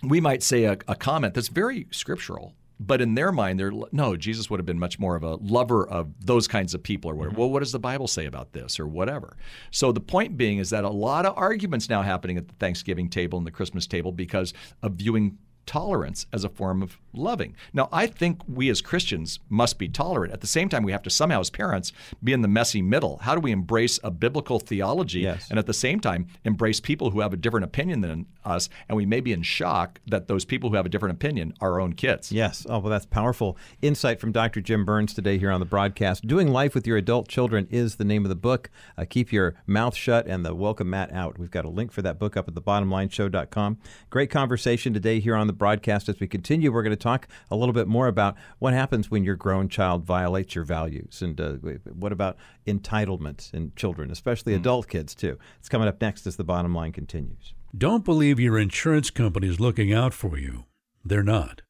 [0.02, 2.54] we might say a, a comment that's very scriptural,
[2.86, 4.16] but in their mind, they're no.
[4.16, 7.14] Jesus would have been much more of a lover of those kinds of people, or
[7.14, 7.32] whatever.
[7.32, 7.40] Mm-hmm.
[7.40, 9.36] Well, what does the Bible say about this, or whatever?
[9.70, 13.08] So the point being is that a lot of arguments now happening at the Thanksgiving
[13.08, 17.54] table and the Christmas table because of viewing tolerance as a form of loving.
[17.72, 20.32] Now, I think we as Christians must be tolerant.
[20.32, 21.92] At the same time, we have to somehow, as parents,
[22.24, 23.18] be in the messy middle.
[23.18, 25.48] How do we embrace a biblical theology Yes.
[25.50, 28.68] and at the same time embrace people who have a different opinion than us?
[28.88, 31.72] And we may be in shock that those people who have a different opinion are
[31.72, 32.32] our own kids.
[32.32, 32.66] Yes.
[32.68, 34.60] Oh, well, that's powerful insight from Dr.
[34.60, 36.26] Jim Burns today here on the broadcast.
[36.26, 38.70] Doing Life with Your Adult Children is the name of the book.
[38.96, 41.38] Uh, keep your mouth shut and the welcome mat out.
[41.38, 43.78] We've got a link for that book up at thebottomlineshow.com.
[44.10, 46.08] Great conversation today here on the broadcast.
[46.08, 49.24] As we continue, we're going to talk a little bit more about what happens when
[49.24, 51.52] your grown child violates your values and uh,
[51.92, 52.36] what about
[52.66, 55.38] entitlement in children, especially adult kids, too.
[55.58, 57.54] It's coming up next as the bottom line continues.
[57.76, 60.66] Don't believe your insurance company is looking out for you.
[61.04, 61.62] They're not.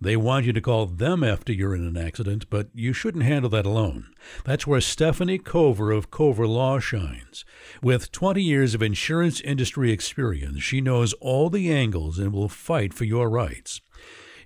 [0.00, 3.50] They want you to call them after you're in an accident, but you shouldn't handle
[3.50, 4.06] that alone.
[4.44, 7.44] That's where Stephanie Cover of Cover Law shines.
[7.82, 12.94] With 20 years of insurance industry experience, she knows all the angles and will fight
[12.94, 13.80] for your rights.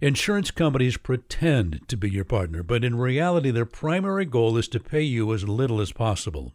[0.01, 4.81] Insurance companies pretend to be your partner, but in reality, their primary goal is to
[4.81, 6.55] pay you as little as possible.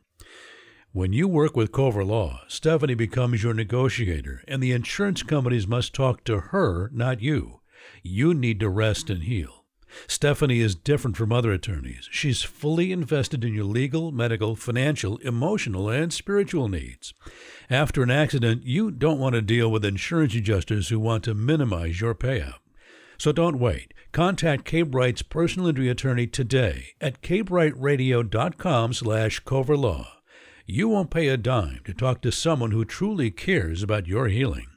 [0.91, 5.93] When you work with Cover Law, Stephanie becomes your negotiator, and the insurance companies must
[5.93, 7.56] talk to her, not you.
[8.03, 9.65] You need to rest and heal.
[10.07, 12.07] Stephanie is different from other attorneys.
[12.11, 17.13] She's fully invested in your legal, medical, financial, emotional, and spiritual needs.
[17.69, 22.01] After an accident, you don't want to deal with insurance adjusters who want to minimize
[22.01, 22.59] your payout.
[23.17, 23.93] So don't wait.
[24.11, 30.07] Contact K-Bright's personal injury attorney today at kbrightradio.com slash coverlaw.
[30.65, 34.67] You won't pay a dime to talk to someone who truly cares about your healing.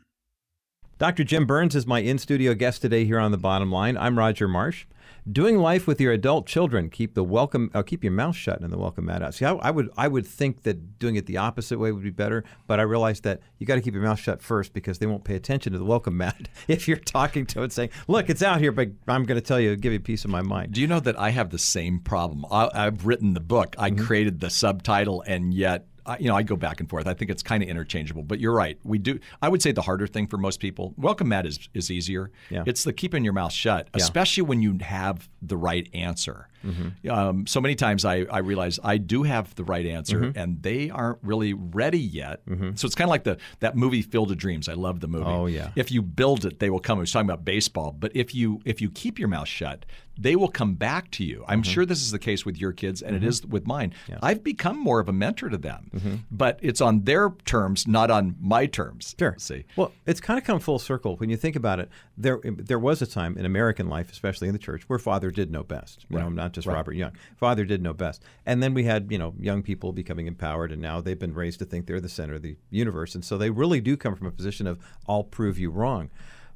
[1.00, 1.24] Dr.
[1.24, 3.96] Jim Burns is my in studio guest today here on the bottom line.
[3.96, 4.84] I'm Roger Marsh.
[5.32, 8.70] Doing life with your adult children, keep the welcome, uh, keep your mouth shut and
[8.70, 9.32] the welcome mat out.
[9.32, 12.10] See, I, I, would, I would think that doing it the opposite way would be
[12.10, 15.06] better, but I realized that you got to keep your mouth shut first because they
[15.06, 18.42] won't pay attention to the welcome mat if you're talking to it, saying, "Look, it's
[18.42, 20.72] out here, but I'm going to tell you, give you a piece of my mind."
[20.72, 22.44] Do you know that I have the same problem?
[22.50, 24.04] I, have written the book, I mm-hmm.
[24.04, 25.86] created the subtitle, and yet
[26.18, 27.06] you know, I go back and forth.
[27.06, 28.22] I think it's kind of interchangeable.
[28.22, 28.78] But you're right.
[28.84, 29.18] We do.
[29.42, 32.30] I would say the harder thing for most people, welcome mat is is easier.
[32.50, 32.64] Yeah.
[32.66, 34.02] It's the keeping your mouth shut, yeah.
[34.02, 36.48] especially when you have the right answer.
[36.64, 37.10] Mm-hmm.
[37.10, 40.38] Um, so many times I, I realize I do have the right answer, mm-hmm.
[40.38, 42.44] and they aren't really ready yet.
[42.46, 42.74] Mm-hmm.
[42.74, 44.68] So it's kind of like the that movie Field of Dreams.
[44.68, 45.24] I love the movie.
[45.26, 45.70] Oh yeah.
[45.76, 46.98] If you build it, they will come.
[46.98, 49.84] I was talking about baseball, but if you if you keep your mouth shut,
[50.18, 51.44] they will come back to you.
[51.48, 51.72] I'm mm-hmm.
[51.72, 53.28] sure this is the case with your kids, and it mm-hmm.
[53.28, 53.94] is with mine.
[54.08, 54.18] Yeah.
[54.22, 56.14] I've become more of a mentor to them, mm-hmm.
[56.30, 59.14] but it's on their terms, not on my terms.
[59.18, 59.34] Sure.
[59.38, 59.64] See.
[59.76, 61.88] Well, it's kind of come full circle when you think about it.
[62.18, 65.50] There there was a time in American life, especially in the church, where father did
[65.50, 66.04] know best.
[66.10, 66.24] You right.
[66.24, 66.74] know, not just right.
[66.74, 67.12] Robert Young.
[67.36, 68.22] Father did know best.
[68.46, 71.58] And then we had, you know, young people becoming empowered, and now they've been raised
[71.60, 73.14] to think they're the center of the universe.
[73.14, 76.10] And so they really do come from a position of, I'll prove you wrong.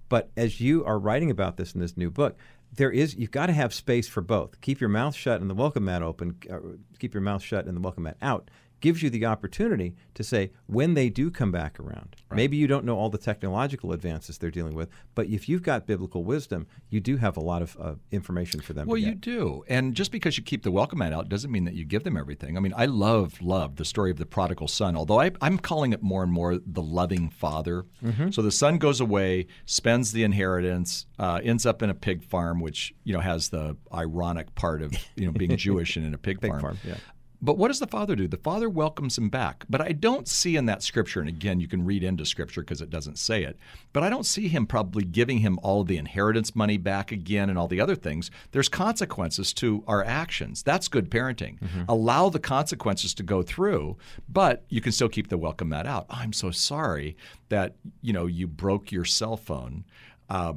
[0.08, 2.36] But as you are writing about this in this new book,
[2.76, 4.60] there is you've got to have space for both.
[4.60, 6.36] Keep your mouth shut and the welcome mat open.
[6.50, 6.58] Uh,
[6.98, 8.50] keep your mouth shut and the welcome mat out
[8.84, 12.16] gives you the opportunity to say when they do come back around.
[12.28, 12.36] Right.
[12.36, 15.86] Maybe you don't know all the technological advances they're dealing with, but if you've got
[15.86, 18.86] biblical wisdom, you do have a lot of uh, information for them.
[18.86, 21.72] Well, you do, and just because you keep the welcome mat out doesn't mean that
[21.72, 22.58] you give them everything.
[22.58, 25.94] I mean, I love love the story of the prodigal son, although I, am calling
[25.94, 27.86] it more and more the loving father.
[28.04, 28.32] Mm-hmm.
[28.32, 32.60] So the son goes away, spends the inheritance, uh, ends up in a pig farm,
[32.60, 36.18] which you know has the ironic part of you know being Jewish and in a
[36.18, 36.60] pig, pig farm.
[36.60, 36.96] farm yeah.
[37.44, 38.26] But what does the father do?
[38.26, 39.66] The father welcomes him back.
[39.68, 42.80] But I don't see in that scripture, and again, you can read into scripture because
[42.80, 43.58] it doesn't say it,
[43.92, 47.50] but I don't see him probably giving him all of the inheritance money back again
[47.50, 48.30] and all the other things.
[48.52, 50.62] There's consequences to our actions.
[50.62, 51.58] That's good parenting.
[51.58, 51.82] Mm-hmm.
[51.86, 56.06] Allow the consequences to go through, but you can still keep the welcome mat out.
[56.08, 57.14] I'm so sorry
[57.50, 59.84] that you know you broke your cell phone.
[60.30, 60.54] Uh,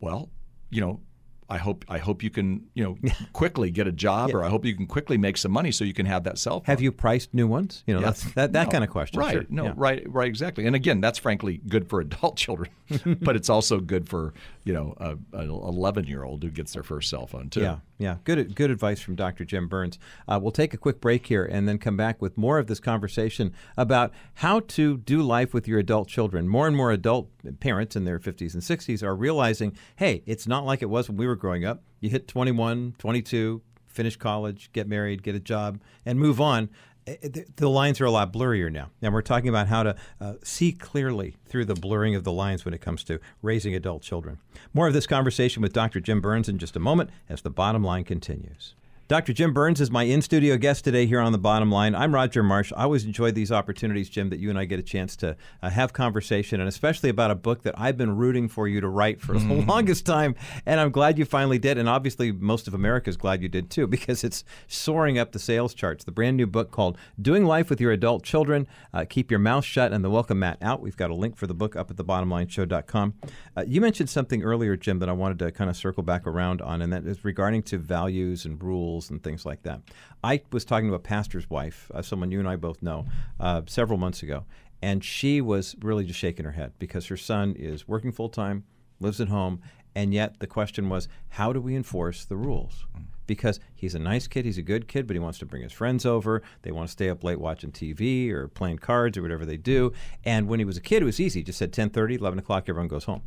[0.00, 0.28] well,
[0.68, 1.00] you know,
[1.48, 2.98] I hope I hope you can you know
[3.32, 4.36] quickly get a job, yeah.
[4.36, 6.60] or I hope you can quickly make some money so you can have that cell
[6.60, 6.66] phone.
[6.66, 7.84] Have you priced new ones?
[7.86, 8.06] You know, yeah.
[8.06, 8.72] that's, that that no.
[8.72, 9.20] kind of question.
[9.20, 9.32] Right?
[9.32, 9.46] Sure.
[9.48, 9.72] No, yeah.
[9.76, 10.66] right, right, exactly.
[10.66, 12.70] And again, that's frankly good for adult children,
[13.20, 16.82] but it's also good for you know a, an eleven year old who gets their
[16.82, 17.60] first cell phone too.
[17.60, 18.16] Yeah, yeah.
[18.24, 19.44] Good good advice from Dr.
[19.44, 19.98] Jim Burns.
[20.26, 22.80] Uh, we'll take a quick break here and then come back with more of this
[22.80, 26.48] conversation about how to do life with your adult children.
[26.48, 30.64] More and more adult parents in their 50s and 60s are realizing, hey, it's not
[30.64, 31.82] like it was when we were growing up.
[32.00, 36.68] You hit 21, 22, finish college, get married, get a job, and move on.
[37.06, 38.90] Eh, eh, the lines are a lot blurrier now.
[39.00, 42.64] And we're talking about how to uh, see clearly through the blurring of the lines
[42.64, 44.38] when it comes to raising adult children.
[44.74, 46.00] More of this conversation with Dr.
[46.00, 48.74] Jim Burns in just a moment as the bottom line continues.
[49.08, 49.32] Dr.
[49.32, 51.94] Jim Burns is my in studio guest today here on the bottom line.
[51.94, 52.72] I'm Roger Marsh.
[52.76, 55.70] I always enjoy these opportunities, Jim, that you and I get a chance to uh,
[55.70, 59.20] have conversation, and especially about a book that I've been rooting for you to write
[59.20, 59.48] for mm-hmm.
[59.48, 60.34] the longest time.
[60.66, 61.78] And I'm glad you finally did.
[61.78, 65.38] And obviously, most of America is glad you did too, because it's soaring up the
[65.38, 66.02] sales charts.
[66.02, 69.64] The brand new book called Doing Life with Your Adult Children uh, Keep Your Mouth
[69.64, 70.80] Shut and the Welcome Mat Out.
[70.80, 73.14] We've got a link for the book up at thebottomlineshow.com.
[73.56, 76.60] Uh, you mentioned something earlier, Jim, that I wanted to kind of circle back around
[76.60, 79.80] on, and that is regarding to values and rules and things like that.
[80.24, 83.06] I was talking to a pastor's wife, uh, someone you and I both know,
[83.38, 84.44] uh, several months ago,
[84.82, 88.64] and she was really just shaking her head because her son is working full time,
[89.00, 89.60] lives at home,
[89.94, 92.86] and yet the question was, how do we enforce the rules?
[93.26, 95.72] Because he's a nice kid, he's a good kid, but he wants to bring his
[95.72, 96.42] friends over.
[96.62, 99.92] They want to stay up late watching TV or playing cards or whatever they do.
[100.24, 101.40] And when he was a kid, it was easy.
[101.40, 103.22] He just said 10:30, 11 o'clock, everyone goes home.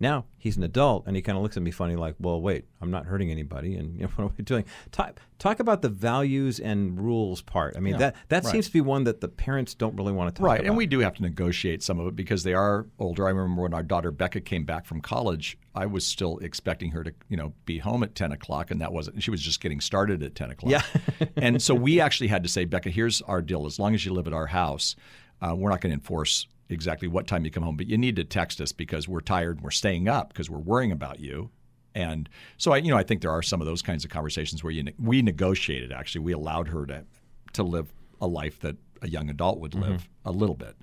[0.00, 2.64] Now he's an adult, and he kind of looks at me funny, like, "Well, wait,
[2.80, 4.64] I'm not hurting anybody." And you know, what are we doing?
[4.90, 7.76] Talk, talk about the values and rules part.
[7.76, 8.52] I mean, that that right.
[8.52, 10.62] seems to be one that the parents don't really want to talk Right, about.
[10.62, 10.68] Right.
[10.68, 13.26] And we do have to negotiate some of it because they are older.
[13.26, 17.04] I remember when our daughter Becca came back from college, I was still expecting her
[17.04, 19.22] to, you know, be home at ten o'clock, and that wasn't.
[19.22, 20.72] She was just getting started at ten o'clock.
[20.72, 21.26] Yeah.
[21.36, 23.64] and so we actually had to say, Becca, here's our deal.
[23.64, 24.96] As long as you live at our house,
[25.40, 28.16] uh, we're not going to enforce exactly what time you come home, but you need
[28.16, 29.56] to text us because we're tired.
[29.56, 31.50] and We're staying up because we're worrying about you.
[31.94, 34.62] And so I, you know, I think there are some of those kinds of conversations
[34.64, 35.92] where you ne- we negotiated.
[35.92, 37.04] Actually, we allowed her to
[37.54, 39.92] to live a life that a young adult would mm-hmm.
[39.92, 40.76] live a little bit.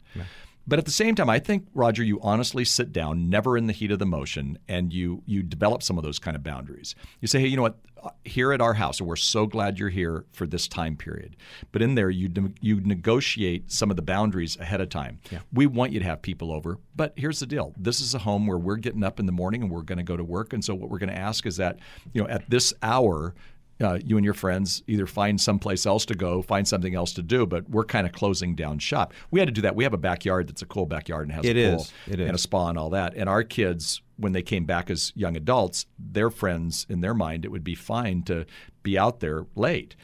[0.68, 3.74] But at the same time, I think Roger, you honestly sit down, never in the
[3.74, 6.96] heat of the motion, and you you develop some of those kind of boundaries.
[7.20, 7.78] You say, hey, you know what?
[8.04, 11.36] Uh, Here at our house, and we're so glad you're here for this time period.
[11.72, 15.20] But in there, you ne- you negotiate some of the boundaries ahead of time.
[15.54, 18.48] We want you to have people over, but here's the deal: this is a home
[18.48, 20.64] where we're getting up in the morning and we're going to go to work, and
[20.64, 21.78] so what we're going to ask is that
[22.14, 23.36] you know at this hour
[23.82, 27.22] uh, you and your friends either find someplace else to go, find something else to
[27.22, 29.14] do, but we're kind of closing down shop.
[29.32, 29.76] We had to do that.
[29.76, 31.94] We have a backyard that's a cool backyard and has It a pool is.
[32.08, 33.16] It and a spa and all that.
[33.16, 37.46] And our kids, when they came back as young adults, their friends, in their mind,
[37.46, 38.46] it would be fine to
[38.84, 39.96] be out there late.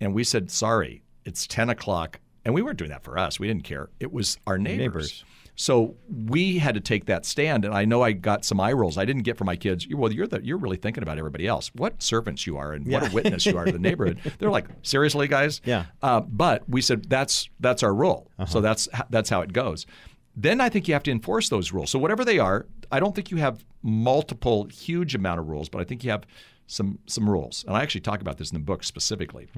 [0.00, 2.20] And we said, sorry, it's 10 o'clock.
[2.44, 3.40] And we weren't doing that for us.
[3.40, 3.90] We didn't care.
[3.98, 4.78] It was our neighbors.
[4.78, 5.24] Neighbors.
[5.56, 8.98] So we had to take that stand, and I know I got some eye rolls.
[8.98, 9.86] I didn't get from my kids.
[9.90, 11.70] Well, you're the, you're really thinking about everybody else.
[11.74, 14.20] What servants you are, and what a witness you are to the neighborhood.
[14.38, 15.62] They're like, seriously, guys.
[15.64, 15.86] Yeah.
[16.02, 18.30] Uh, but we said that's that's our rule.
[18.46, 19.86] So that's that's how it goes.
[20.36, 21.90] Then I think you have to enforce those rules.
[21.90, 25.80] So whatever they are, I don't think you have multiple huge amount of rules, but
[25.80, 26.24] I think you have
[26.66, 27.64] some some rules.
[27.66, 29.48] And I actually talk about this in the book specifically.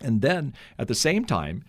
[0.00, 1.64] And then at the same time,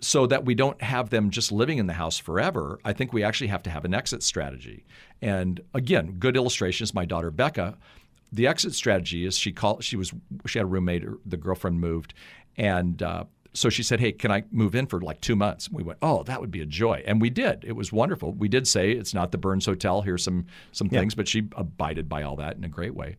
[0.00, 3.22] so that we don't have them just living in the house forever, I think we
[3.22, 4.84] actually have to have an exit strategy.
[5.20, 7.76] And again, good illustration is my daughter Becca.
[8.32, 9.84] The exit strategy is she called.
[9.84, 10.12] She was
[10.46, 11.04] she had a roommate.
[11.26, 12.14] The girlfriend moved,
[12.56, 15.82] and uh, so she said, "Hey, can I move in for like two months?" We
[15.82, 17.64] went, "Oh, that would be a joy," and we did.
[17.64, 18.32] It was wonderful.
[18.32, 20.02] We did say it's not the Burns Hotel.
[20.02, 23.16] Here's some some things, but she abided by all that in a great way.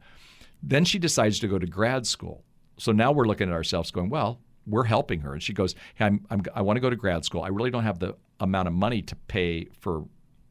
[0.63, 2.43] Then she decides to go to grad school.
[2.77, 5.33] So now we're looking at ourselves going, well, we're helping her.
[5.33, 7.43] And she goes, hey, I'm, I'm, I want to go to grad school.
[7.43, 10.05] I really don't have the amount of money to pay for,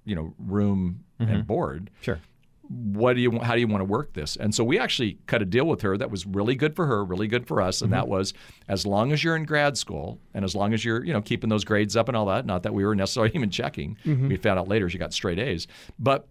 [0.05, 1.41] you know, room and mm-hmm.
[1.43, 1.91] board.
[2.01, 2.21] Sure.
[2.69, 4.37] What do you, how do you want to work this?
[4.37, 7.05] And so we actually cut a deal with her that was really good for her,
[7.05, 7.83] really good for us.
[7.83, 8.13] And that mm-hmm.
[8.13, 8.33] was
[8.69, 11.51] as long as you're in grad school and as long as you're, you know, keeping
[11.51, 13.97] those grades up and all that, not that we were necessarily even checking.
[14.05, 14.29] Mm-hmm.
[14.29, 15.67] We found out later she got straight A's,
[15.99, 16.29] but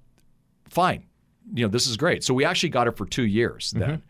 [0.69, 1.05] fine.
[1.53, 2.23] You know, this is great.
[2.23, 4.01] So we actually got her for two years then.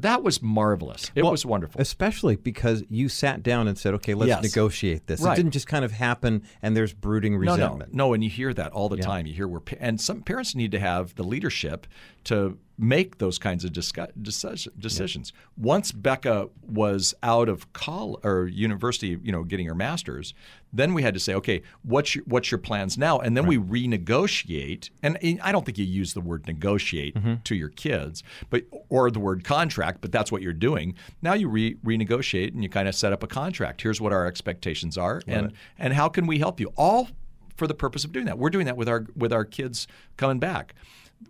[0.00, 1.10] That was marvelous.
[1.14, 1.80] It Well, was wonderful.
[1.80, 4.42] Especially because you sat down and said, "Okay, let's Yes.
[4.42, 5.32] negotiate this." Right.
[5.32, 7.94] It didn't just kind of happen, and there's brooding No, no, resentment.
[7.94, 9.26] no, and you hear that all the time.
[9.26, 11.86] You hear where, and some parents need to have the leadership
[12.24, 15.32] to make those kinds of discu- decision, decisions.
[15.56, 20.32] Once Becca was out of college or university, you know, getting her master's,
[20.72, 23.18] then we had to say, okay, what's your, what's your plans now?
[23.18, 24.90] And then we renegotiate.
[25.02, 27.34] And I don't think you use the word negotiate mm-hmm.
[27.44, 30.94] to your kids, but or the word contract, but that's what you're doing.
[31.22, 33.82] Now you re- renegotiate and you kind of set up a contract.
[33.82, 36.72] Here's what our expectations are, and and how can we help you?
[36.76, 37.08] All
[37.56, 38.38] for the purpose of doing that.
[38.38, 40.74] We're doing that with our with our kids coming back.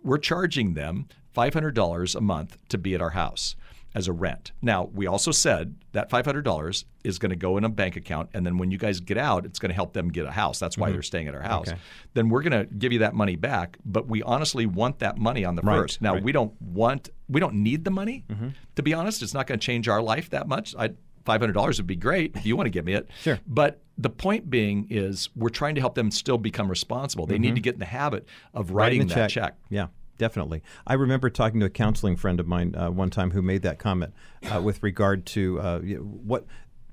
[0.03, 3.55] We're charging them five hundred dollars a month to be at our house
[3.93, 4.51] as a rent.
[4.61, 7.95] Now we also said that five hundred dollars is going to go in a bank
[7.95, 10.31] account, and then when you guys get out, it's going to help them get a
[10.31, 10.59] house.
[10.59, 10.93] That's why mm-hmm.
[10.93, 11.69] they're staying at our house.
[12.13, 15.43] Then we're going to give you that money back, but we honestly want that money
[15.45, 16.01] on the Right, first.
[16.01, 18.25] Now we don't want we don't need the money.
[18.29, 18.49] Mm-hmm.
[18.75, 20.75] To be honest, it's not going to change our life that much.
[20.77, 20.91] I
[21.25, 23.09] five hundred dollars would be great if you want to give me it.
[23.21, 23.39] Sure.
[23.45, 27.27] But the point being is we're trying to help them still become responsible.
[27.27, 27.55] They need mm-hmm.
[27.55, 29.55] to get in the habit of writing, the that check.
[29.69, 29.87] Yeah,
[30.21, 30.61] definitely.
[30.85, 33.79] I remember talking to a counseling friend of mine uh, one time who made that
[33.79, 34.13] comment
[34.53, 36.45] uh, with regard to uh, what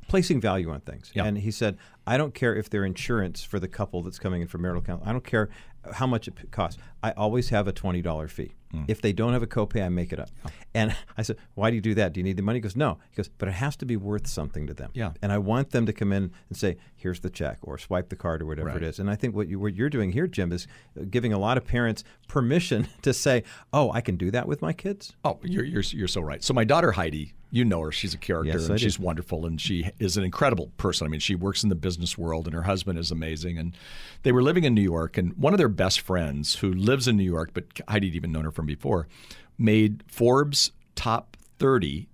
[0.09, 1.13] placing value on things.
[1.27, 4.49] And he said, "I don't care if they're insurance for the couple that's coming in
[4.49, 5.11] for marital counseling.
[5.11, 5.51] I don't care
[5.93, 6.81] how much it costs.
[7.03, 8.55] I always have a twenty dollar fee.
[8.71, 8.85] Hmm.
[8.89, 10.31] If they don't have a copay, I make it up."
[10.75, 12.13] And I said, "Why do you do that?
[12.13, 13.97] Do you need the money?" He goes, "No." He goes, "But it has to be
[13.97, 14.91] worth something to them.
[14.95, 15.13] Yeah.
[15.23, 18.17] And I want them to come in and say, "Here's the check," or swipe the
[18.17, 18.77] card, or whatever Right.
[18.77, 18.99] it is.
[18.99, 20.67] And I think what you what you're doing here, Jim, is
[21.11, 24.73] giving a lot of parents permission to say, "Oh, I can do that with my
[24.73, 26.43] kids." Oh, you're, you're you're so right.
[26.45, 27.93] So my daughter Heidi, you know her.
[27.93, 28.83] She's a character Yes, and I do.
[28.83, 31.07] she's wonderful and she is an incredible person.
[31.07, 33.59] I mean, she works in the business world and her husband is amazing.
[33.59, 33.77] And
[34.23, 37.17] they were living in New York and one of their best friends who lives in
[37.17, 39.09] New York, but Heidi'd even known her from before,
[39.57, 42.09] made Forbes top 30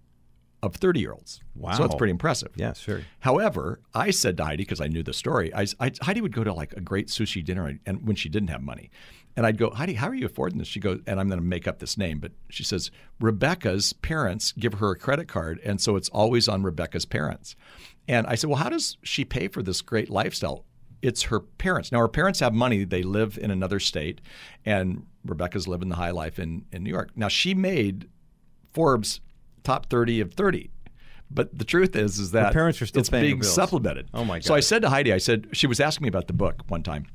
[0.65, 1.41] of 30 year olds.
[1.77, 2.53] So that's pretty impressive.
[2.57, 3.03] Yeah, sure.
[3.21, 6.43] However, I said to Heidi because I knew the story, I, I, Heidi would go
[6.45, 8.91] to like a great sushi dinner, and when she didn't have money,
[9.37, 10.69] And I'd go, Heidi, how are you affording this?
[10.69, 14.53] She goes, and I'm going to make up this name, but she says, Rebecca's parents
[14.53, 15.61] give her a credit card.
[15.65, 17.57] And so it's always on Rebecca's parents.
[18.07, 20.65] And I said, well, how does she pay for this great lifestyle?
[21.03, 21.91] It's her parents.
[21.91, 22.85] Now, her parents have money.
[22.85, 24.21] They live in another state,
[24.65, 27.11] and Rebecca's living the high life in, in New York.
[27.17, 28.09] Now, she made
[28.73, 29.21] Forbes
[29.65, 30.71] top 30 of 30.
[31.31, 34.09] But the truth is, is that parents are still it's being supplemented.
[34.15, 34.45] Oh, my god!
[34.45, 36.83] So I said to Heidi, I said she was asking me about the book one
[36.83, 37.07] time,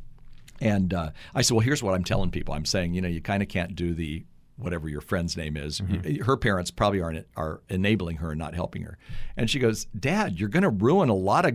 [0.60, 2.54] and uh, I said, well, here's what I'm telling people.
[2.54, 4.26] I'm saying, you know, you kind of can't do the
[4.58, 5.80] whatever your friend's name is.
[5.80, 6.24] Mm-hmm.
[6.24, 8.97] Her parents probably aren't are enabling her and not helping her.
[9.38, 11.54] And she goes, Dad, you're going to ruin a lot of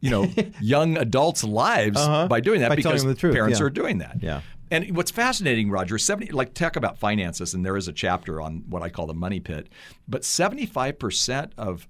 [0.00, 0.28] you know
[0.60, 2.26] young adults' lives Uh-huh.
[2.28, 3.66] by doing that By because the truth, parents yeah.
[3.66, 4.18] are doing that.
[4.20, 4.40] Yeah.
[4.72, 8.64] And what's fascinating, Roger, seventy like talk about finances, and there is a chapter on
[8.70, 9.68] what I call the money pit.
[10.08, 11.86] But seventy-five percent of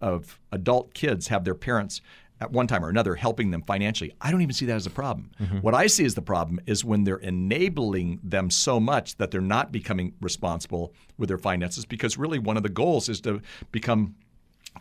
[0.00, 2.00] of adult kids have their parents
[2.40, 4.12] at one time or another helping them financially.
[4.20, 5.30] I don't even see that as a problem.
[5.40, 5.58] Mm-hmm.
[5.58, 9.40] What I see as the problem is when they're enabling them so much that they're
[9.40, 11.84] not becoming responsible with their finances.
[11.84, 14.16] Because really, one of the goals is to become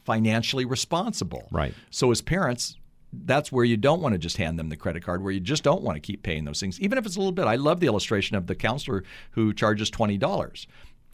[0.05, 1.47] financially responsible.
[1.51, 1.75] Right.
[1.91, 2.77] So as parents,
[3.26, 5.64] that's where you don't want to just hand them the credit card, where you just
[5.64, 7.45] don't want to keep paying those things, even if it's a little bit.
[7.45, 10.68] I love the illustration of the counselor who charges twenty dollars.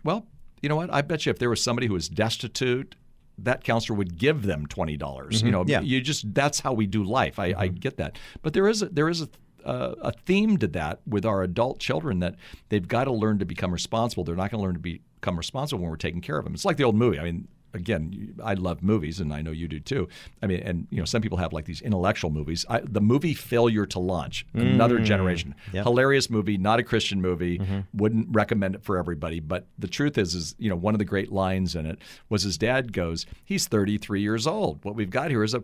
[0.04, 0.26] Well,
[0.62, 0.94] you know what?
[0.94, 2.96] I bet you if there was somebody who was destitute,
[3.38, 5.42] that counselor would give them twenty dollars.
[5.42, 5.82] You know, Yeah.
[5.82, 7.40] you just that's how we do life.
[7.40, 9.30] I, I get that, but there is a, there is a
[9.66, 12.36] uh, a theme to that with our adult children that
[12.70, 14.24] they've got to learn to become responsible.
[14.24, 16.54] They're not going to learn to become responsible when we're taking care of them.
[16.54, 17.20] It's like the old movie.
[17.20, 20.08] I mean, again, I love movies, and I know you do too.
[20.42, 22.66] I mean, and you know, some people have like these intellectual movies.
[22.70, 25.06] I, the movie Failure to Launch, another mm.
[25.06, 25.84] generation, Yep.
[25.84, 27.60] hilarious movie, not a Christian movie.
[27.60, 27.80] Mm-hmm.
[27.94, 29.40] Wouldn't recommend it for everybody.
[29.40, 32.00] But the truth is, is you know, one of the great lines in it
[32.30, 34.84] was his dad goes, "He's 33 years old.
[34.84, 35.64] What we've got here is a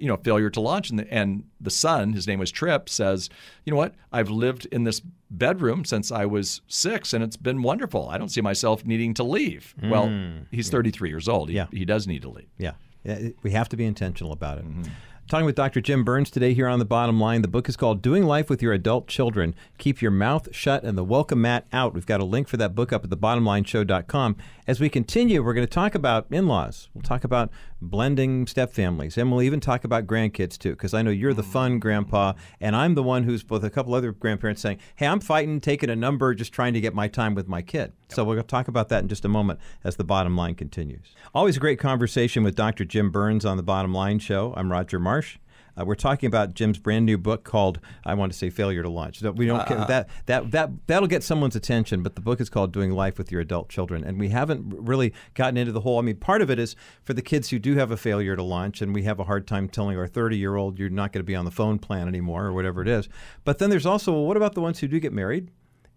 [0.00, 3.28] you know failure to launch and the, and the son his name was trip says
[3.64, 7.62] you know what i've lived in this bedroom since i was six and it's been
[7.62, 10.10] wonderful i don't see myself needing to leave well
[10.50, 11.66] he's 33 years old he, Yeah.
[11.70, 12.72] he does need to leave Yeah.
[13.04, 14.64] Yeah, We have to be intentional about it.
[14.68, 14.90] Mm-hmm.
[15.30, 15.80] Talking with Dr.
[15.80, 17.42] Jim Burns today here on The Bottom Line.
[17.42, 19.54] The book is called Doing Life with Your Adult Children.
[19.78, 21.94] Keep your mouth shut and the welcome mat out.
[21.94, 24.36] We've got a link for that book up at thebottomlineshow.com.
[24.66, 26.88] As we continue, we're going to talk about in laws.
[26.94, 31.02] We'll talk about blending step families, and we'll even talk about grandkids too, because I
[31.02, 34.62] know you're the fun grandpa, and I'm the one who's with a couple other grandparents
[34.62, 37.62] saying, Hey, I'm fighting, taking a number, just trying to get my time with my
[37.62, 37.92] kid.
[38.10, 41.14] So we'll talk about that in just a moment as the bottom line continues.
[41.34, 42.84] Always a great conversation with Dr.
[42.84, 44.52] Jim Burns on the Bottom Line Show.
[44.56, 45.38] I'm Roger Marsh.
[45.78, 48.88] Uh, we're talking about Jim's brand new book called I want to say Failure to
[48.88, 49.22] Launch.
[49.22, 52.72] We don't care that that that that'll get someone's attention, but the book is called
[52.72, 55.98] Doing Life with Your Adult Children, and we haven't really gotten into the whole.
[55.98, 58.42] I mean, part of it is for the kids who do have a failure to
[58.42, 61.20] launch, and we have a hard time telling our 30 year old you're not going
[61.20, 63.08] to be on the phone plan anymore or whatever it is.
[63.44, 65.50] But then there's also well, what about the ones who do get married?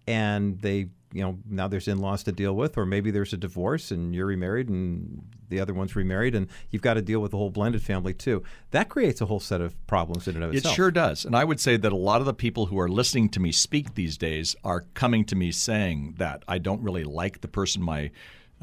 [0.07, 3.91] and they you know now there's in-laws to deal with or maybe there's a divorce
[3.91, 7.37] and you're remarried and the other one's remarried and you've got to deal with the
[7.37, 8.41] whole blended family too
[8.71, 11.25] that creates a whole set of problems in and of itself It sure does.
[11.25, 13.51] And I would say that a lot of the people who are listening to me
[13.51, 17.81] speak these days are coming to me saying that I don't really like the person
[17.83, 18.09] my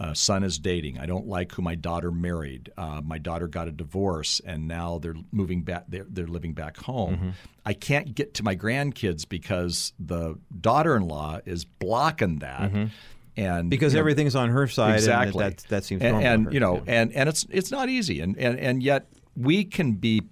[0.00, 0.98] uh, son is dating.
[0.98, 2.72] I don't like who my daughter married.
[2.76, 5.84] Uh, my daughter got a divorce, and now they're moving back.
[5.88, 7.14] They're, they're living back home.
[7.16, 7.28] Mm-hmm.
[7.66, 12.70] I can't get to my grandkids because the daughter-in-law is blocking that.
[12.72, 12.90] And
[13.36, 13.68] Mm-hmm.
[13.68, 15.44] because you know, everything's on her side exactly.
[15.44, 16.82] and that, that seems and, and you know Yeah.
[17.00, 20.22] and and it's it's not easy and, and and yet we can be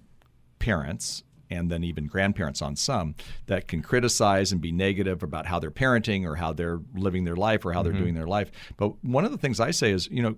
[0.59, 3.15] parents and then even grandparents on some
[3.47, 7.35] that can criticize and be negative about how they're parenting or how they're living their
[7.35, 7.91] life or how Mm-hmm.
[7.91, 10.35] they're doing their life but one of the things i say is you know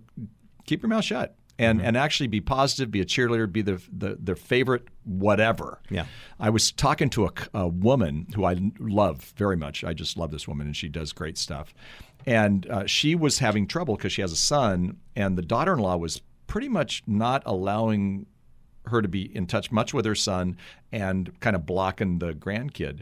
[0.65, 1.87] keep your mouth shut and Mm-hmm.
[1.87, 6.05] and actually be positive be a cheerleader be the the their favorite whatever Yeah.
[6.39, 9.83] I was talking to a, a woman who I love very much.
[9.83, 11.71] I just love this woman, and she does great stuff.
[12.25, 15.79] And uh, she was having trouble because she has a son, and the daughter in
[15.79, 18.25] law was pretty much not allowing
[18.87, 20.57] her to be in touch much with her son
[20.91, 23.01] and kind of blocking the grandkid.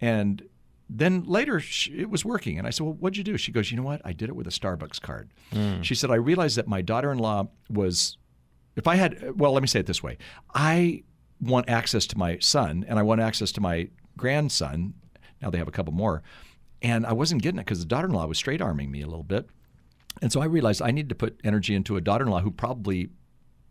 [0.00, 0.42] And
[0.88, 2.58] then later she, it was working.
[2.58, 3.36] And I said, Well, what'd you do?
[3.36, 4.00] She goes, You know what?
[4.04, 5.30] I did it with a Starbucks card.
[5.52, 5.82] Hmm.
[5.82, 8.16] She said, I realized that my daughter in law was
[8.76, 10.18] if I had, well, let me say it this way
[10.54, 11.02] I
[11.40, 14.94] want access to my son and I want access to my grandson.
[15.42, 16.22] Now they have a couple more.
[16.80, 19.06] And I wasn't getting it because the daughter in law was straight arming me a
[19.06, 19.48] little bit.
[20.22, 22.50] And so I realized I needed to put energy into a daughter in law who
[22.50, 23.10] probably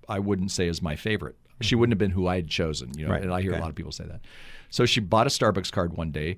[0.10, 1.38] I wouldn't say is my favorite.
[1.62, 1.80] She mm-hmm.
[1.80, 3.12] wouldn't have been who I had chosen, you know.
[3.12, 3.24] Right.
[3.24, 3.60] And I hear Okay.
[3.60, 4.22] a lot of people say that.
[4.70, 6.38] So she bought a Starbucks card one day,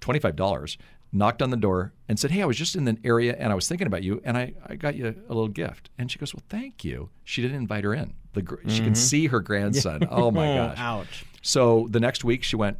[0.00, 0.78] twenty five dollars,
[1.12, 3.54] knocked on the door and said, "Hey, I was just in the area and I
[3.54, 6.34] was thinking about you, and I, I got you a little gift." And she goes,
[6.34, 8.14] "Well, thank you." She didn't invite her in.
[8.34, 8.94] The gr- she can mm-hmm.
[8.94, 10.06] see her grandson.
[10.10, 10.78] Oh my oh, gosh!
[10.78, 12.76] ouch So the next week she went,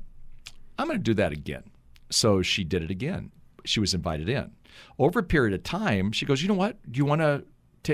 [0.78, 1.64] I'm going to do that again.
[2.10, 3.32] So she did it again.
[3.64, 4.52] She was invited in.
[4.98, 6.76] Over a period of time, she goes, You know what?
[6.90, 7.44] Do you want to?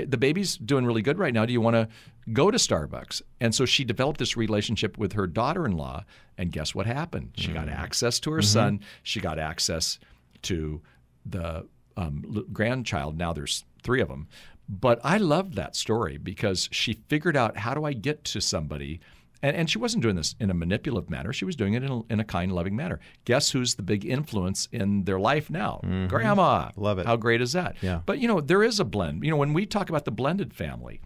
[0.03, 1.45] The baby's doing really good right now.
[1.45, 1.87] Do you want to
[2.33, 3.21] go to Starbucks?
[3.39, 6.03] And so she developed this relationship with her daughter in law.
[6.37, 7.31] And guess what happened?
[7.35, 8.81] She got access to her son.
[9.03, 9.99] She got access
[10.43, 10.81] to
[11.25, 11.65] the
[11.97, 13.17] um, l- grandchild.
[13.17, 14.27] Now there's three of them.
[14.67, 18.99] But I loved that story because she figured out how do I get to somebody
[19.45, 21.31] and, and she wasn't doing this in a manipulative manner.
[21.31, 22.99] She was doing it in a, in a kind, loving manner.
[23.25, 25.81] Guess who's the big influence in their life now?
[26.07, 26.71] Grandma.
[26.75, 27.05] Love it.
[27.05, 27.75] How great is that?
[27.81, 28.01] Yeah.
[28.05, 29.23] But, you know, there is a blend.
[29.23, 30.99] You know, when we talk about the blended family,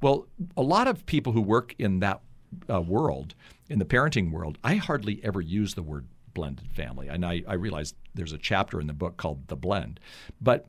[0.00, 0.26] well,
[0.56, 2.22] a lot of people who work in that
[2.70, 3.34] uh, world,
[3.68, 7.08] in the parenting world, I hardly ever use the word blended family.
[7.08, 10.00] And I, I realize there's a chapter in the book called The Blend.
[10.40, 10.66] But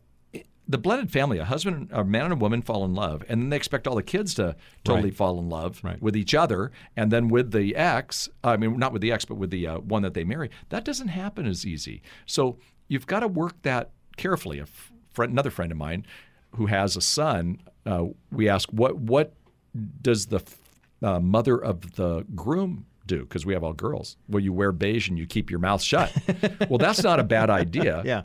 [0.67, 3.49] the blended family, a husband, a man and a woman fall in love, and then
[3.49, 5.15] they expect all the kids to totally Right.
[5.17, 6.01] fall in love Right.
[6.01, 9.35] with each other, and then with the ex, I mean, not with the ex, but
[9.35, 10.49] with the uh, one that they marry.
[10.69, 12.01] That doesn't happen as easy.
[12.25, 12.57] So
[12.87, 14.59] you've got to work that carefully.
[14.59, 14.65] A
[15.13, 16.05] friend, another friend of mine
[16.55, 19.33] who has a son, uh, we ask, what what
[20.01, 20.57] does the f-
[21.03, 23.21] uh, mother of the groom do?
[23.23, 24.17] Because we have all girls.
[24.27, 26.11] Well, you wear beige and you keep your mouth shut.
[26.69, 28.01] well, that's not a bad idea.
[28.05, 28.23] Yeah.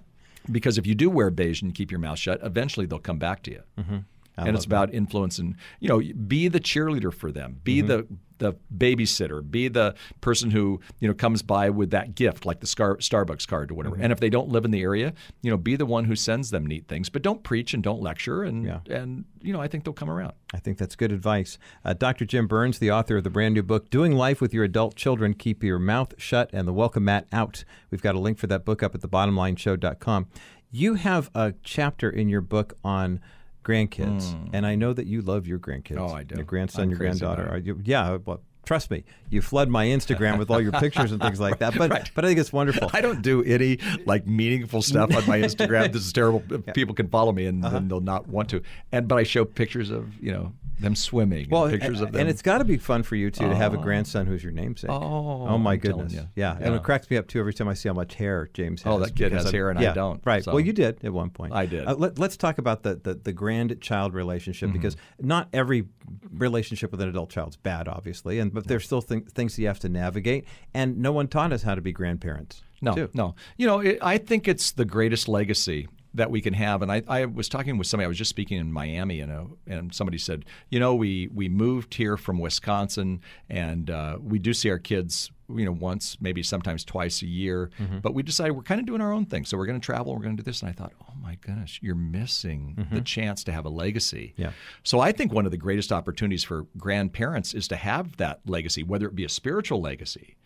[0.51, 3.43] Because if you do wear beige and keep your mouth shut, eventually they'll come back
[3.45, 3.63] to you.
[3.79, 3.99] Mm-hmm.
[4.41, 8.07] I and it's about influence and you know be the cheerleader for them be the
[8.39, 12.67] the babysitter be the person who you know comes by with that gift like the
[12.67, 15.13] Scar- starbucks card or whatever and if they don't live in the area
[15.43, 18.01] you know be the one who sends them neat things but don't preach and don't
[18.01, 18.81] lecture and Yeah.
[18.89, 21.59] and you know i think they'll come around I think that's good advice.
[21.85, 22.25] Uh, Dr.
[22.25, 25.35] Jim Burns, the author of the brand new book, Doing Life with Your Adult Children,
[25.35, 27.63] Keep Your Mouth Shut and the Welcome Mat Out.
[27.93, 30.27] We've got a link for that book up at thebottomlineshow.com.
[30.73, 33.21] You have a chapter in your book on
[33.65, 34.55] grandkids, hmm.
[34.55, 35.99] and I know that you love your grandkids.
[35.99, 36.37] Oh, I do.
[36.37, 37.49] Your grandson, I'm your granddaughter.
[37.49, 41.21] Are you, yeah, well, trust me, you flood my Instagram with all your pictures and
[41.21, 41.75] things like that.
[41.79, 42.91] But but I think it's wonderful.
[42.93, 45.93] I don't do any like meaningful stuff on my Instagram.
[45.93, 46.43] this is terrible.
[46.75, 47.75] People can follow me and Uh-huh.
[47.75, 48.63] then they'll not want to.
[48.93, 51.47] And but I show pictures of you know them swimming.
[51.51, 52.21] Well, and pictures and, of them.
[52.23, 54.53] and it's got to be fun for you too to have a grandson who's your
[54.53, 54.91] namesake.
[54.91, 56.23] Oh, my I'm goodness, Yeah.
[56.37, 56.57] yeah.
[56.59, 58.91] and it cracks me up too every time I see how much hair James has.
[58.91, 60.43] Oh, that kid has I'm- hair and I don't, Right.
[60.43, 61.53] so- Well, you did at one point.
[61.53, 61.87] I did.
[61.87, 64.79] Uh, let, us talk about the the, the grandchild relationship Mm-hmm.
[64.79, 65.85] because not every
[66.33, 69.63] relationship with an adult child is bad, obviously, and but there's still th- things that
[69.63, 72.63] you have to navigate, and no one taught us how to be grandparents.
[72.83, 73.11] No, too.
[73.13, 73.35] no.
[73.57, 76.83] You know, it, I think it's the greatest legacy that we can have.
[76.83, 78.07] And I, I was talking with somebody.
[78.07, 81.95] I was just speaking in Miami, and and somebody said, you know, we we moved
[81.95, 85.31] here from Wisconsin, and uh, we do see our kids.
[85.59, 87.99] You know, once, maybe sometimes twice a year, Mm-hmm.
[87.99, 89.45] but we decided we're kind of doing our own thing.
[89.45, 90.15] So we're going to travel.
[90.15, 90.61] We're going to do this.
[90.63, 94.33] And I thought, oh my goodness, you're missing the chance to have a legacy.
[94.35, 94.43] Mm-hmm.
[94.43, 94.53] Yeah.
[94.83, 98.83] So I think one of the greatest opportunities for grandparents is to have that legacy,
[98.83, 100.37] whether it be a spiritual legacy.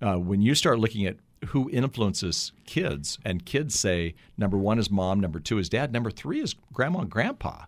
[0.00, 1.16] Uh, when you start looking at
[1.48, 6.10] who influences kids, and kids say number one is mom, number two is dad, number
[6.10, 7.64] three is grandma and grandpa.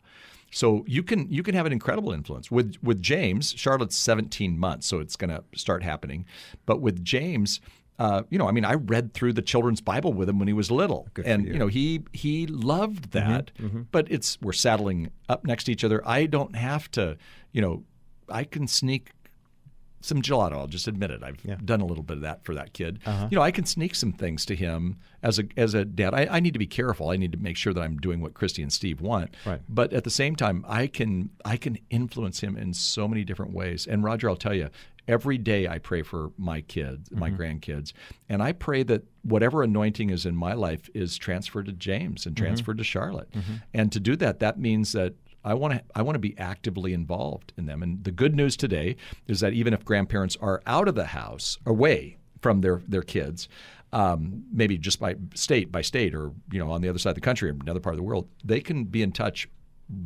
[0.55, 3.55] So you can you can have an incredible influence with with James.
[3.57, 6.27] Charlotte's 17 months, so it's going to start happening.
[6.65, 7.61] But with James,
[7.99, 10.55] uh, you know, I mean, I read through the children's Bible with him when he
[10.55, 11.55] was little, for and you.
[11.55, 13.51] you know, he he loved that.
[13.91, 16.07] But it's we're saddling up next to each other.
[16.07, 17.17] I don't have to,
[17.51, 17.83] you know,
[18.29, 19.11] I can sneak
[20.05, 20.53] some gelato.
[20.53, 21.23] I'll just admit it.
[21.23, 21.57] I've Yeah.
[21.65, 22.99] done a little bit of that for that kid.
[23.07, 23.29] Uh-huh.
[23.31, 26.15] You know, I can sneak some things to him as a as a dad.
[26.15, 27.11] I, I need to be careful.
[27.11, 29.35] I need to make sure that I'm doing what Christy and Steve want.
[29.47, 29.61] Right.
[29.69, 33.53] But at the same time, I can I can influence him in so many different
[33.53, 33.87] ways.
[33.87, 34.69] And Roger, I'll tell you,
[35.09, 37.41] every day I pray for my kids, my Mm-hmm.
[37.43, 37.93] grandkids,
[38.29, 42.35] and I pray that whatever anointing is in my life is transferred to James and
[42.37, 42.45] Mm-hmm.
[42.45, 43.29] transferred to Charlotte.
[43.73, 46.93] And to do that, that means that I want to I want to be actively
[46.93, 47.83] involved in them.
[47.83, 51.59] And the good news today is that even if grandparents are out of the house,
[51.67, 53.49] away from their their kids,
[53.93, 57.17] um, maybe just by state by state, or you know on the other side of
[57.17, 59.49] the country or another part of the world, they can be in touch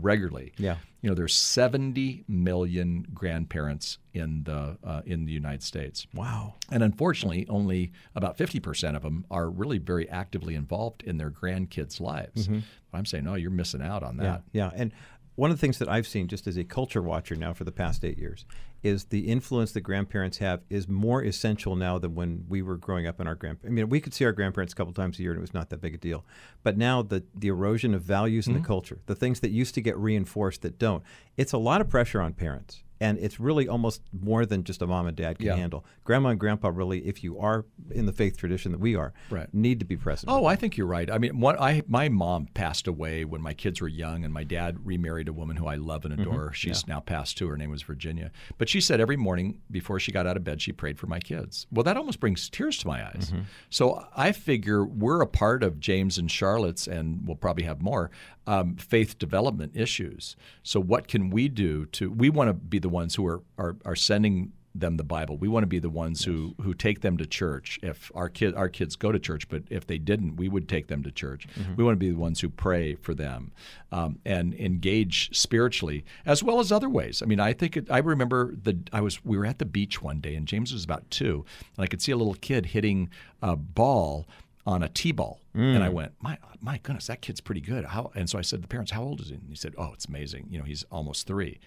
[0.02, 0.52] regularly.
[0.58, 0.76] Yeah.
[1.00, 6.08] You know, there's 70 million grandparents in the uh, in the United States.
[6.12, 6.56] Wow.
[6.72, 12.00] And unfortunately, only about 50% of them are really very actively involved in their grandkids'
[12.00, 12.48] lives.
[12.92, 14.42] I'm saying, no, you're missing out on that.
[14.52, 14.70] Yeah, yeah.
[14.74, 14.92] And
[15.38, 17.70] one of the things that I've seen just as a culture watcher now for the
[17.70, 18.44] past eight years
[18.82, 23.06] is the influence that grandparents have is more essential now than when we were growing
[23.06, 23.58] up in our grand.
[23.64, 25.54] I mean, we could see our grandparents a couple times a year and it was
[25.54, 26.24] not that big a deal.
[26.64, 28.66] But now the the erosion of values in the mm-hmm.
[28.66, 31.04] culture, the things that used to get reinforced that don't,
[31.36, 32.82] it's a lot of pressure on parents.
[33.00, 35.56] And it's really almost more than just a mom and dad can Yeah.
[35.56, 35.84] handle.
[36.04, 39.52] Grandma and grandpa really, if you are in the faith tradition that we are, Right.
[39.54, 40.30] need to be present.
[40.30, 41.10] Oh, I think you're right.
[41.10, 44.44] I mean, what I my mom passed away when my kids were young, and my
[44.44, 46.52] dad remarried a woman who I love and adore.
[46.52, 47.48] She's now passed too.
[47.48, 48.30] Her name was Virginia.
[48.58, 51.20] But she said every morning before she got out of bed, she prayed for my
[51.20, 51.66] kids.
[51.70, 53.32] Well, that almost brings tears to my eyes.
[53.70, 58.10] So I figure we're a part of James and Charlotte's, and we'll probably have more
[58.46, 60.34] um, faith development issues.
[60.62, 62.10] So what can we do to?
[62.10, 65.36] We want to be the ones who are are, are sending them the Bible.
[65.36, 67.80] We want to be the ones who who take them to church.
[67.82, 70.86] If our kid our kids go to church, but if they didn't, we would take
[70.86, 71.48] them to church.
[71.76, 73.50] We want to be the ones who pray for them
[73.90, 77.22] um, and engage spiritually as well as other ways.
[77.22, 80.00] I mean, I think it, I remember the I was we were at the beach
[80.00, 81.44] one day and James was about two,
[81.76, 83.10] and I could see a little kid hitting
[83.42, 84.28] a ball
[84.66, 87.86] on a t-ball, and I went, my my goodness, that kid's pretty good.
[87.86, 88.12] How?
[88.14, 89.34] And so I said, to the parents, how old is he?
[89.34, 90.46] And he said, oh, it's amazing.
[90.50, 91.58] You know, he's almost three.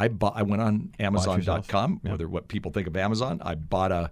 [0.00, 0.32] I bought.
[0.34, 3.40] I went on Amazon.com, whether what people think of Amazon.
[3.44, 4.10] I bought a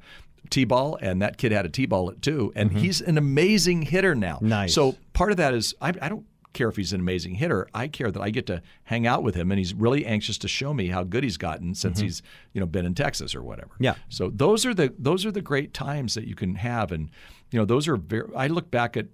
[0.51, 2.79] T-ball, and that kid had a T-ball at two, and mm-hmm.
[2.79, 4.39] he's an amazing hitter now.
[4.43, 4.75] Nice.
[4.75, 7.69] So part of that is I, I don't care if he's an amazing hitter.
[7.73, 10.49] I care that I get to hang out with him, and he's really anxious to
[10.49, 12.05] show me how good he's gotten since mm-hmm.
[12.05, 12.23] he's
[12.53, 13.71] you know been in Texas or whatever.
[13.79, 13.95] Yeah.
[14.11, 17.09] So those are the those are the great times that you can have, and
[17.51, 18.29] you know those are very.
[18.37, 19.07] I look back at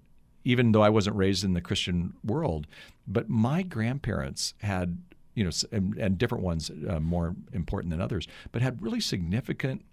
[0.44, 2.66] even though I wasn't raised in the Christian world,
[3.06, 4.98] but my grandparents had
[5.34, 9.84] you know and, and different ones uh, more important than others, but had really significant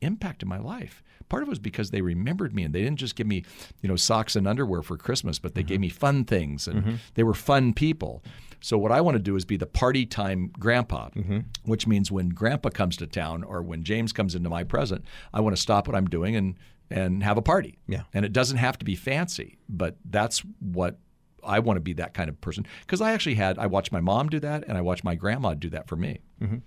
[0.00, 1.02] impact in my life.
[1.28, 3.44] Part of it was because they remembered me and they didn't just give me,
[3.82, 5.82] you know, socks and underwear for Christmas, but they gave mm-hmm.
[5.82, 6.94] me fun things and mm-hmm.
[7.14, 8.22] they were fun people.
[8.60, 11.40] So what I want to do is be the party time grandpa, mm-hmm.
[11.64, 15.40] which means when grandpa comes to town or when James comes into my present, I
[15.40, 16.56] want to stop what I'm doing and
[16.88, 17.78] and have a party.
[17.88, 18.02] Yeah.
[18.14, 21.00] And it doesn't have to be fancy, but that's what
[21.46, 24.00] I want to be that kind of person because I actually had I watched my
[24.00, 26.20] mom do that and I watched my grandma do that for me.
[26.42, 26.58] Mm-hmm.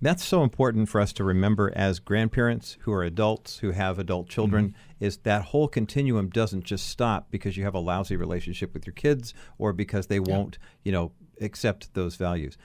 [0.00, 4.28] That's so important for us to remember as grandparents who are adults who have adult
[4.28, 5.04] children mm-hmm.
[5.04, 8.94] is that whole continuum doesn't just stop because you have a lousy relationship with your
[8.94, 11.10] kids or because they won't, you know,
[11.40, 12.56] accept those values.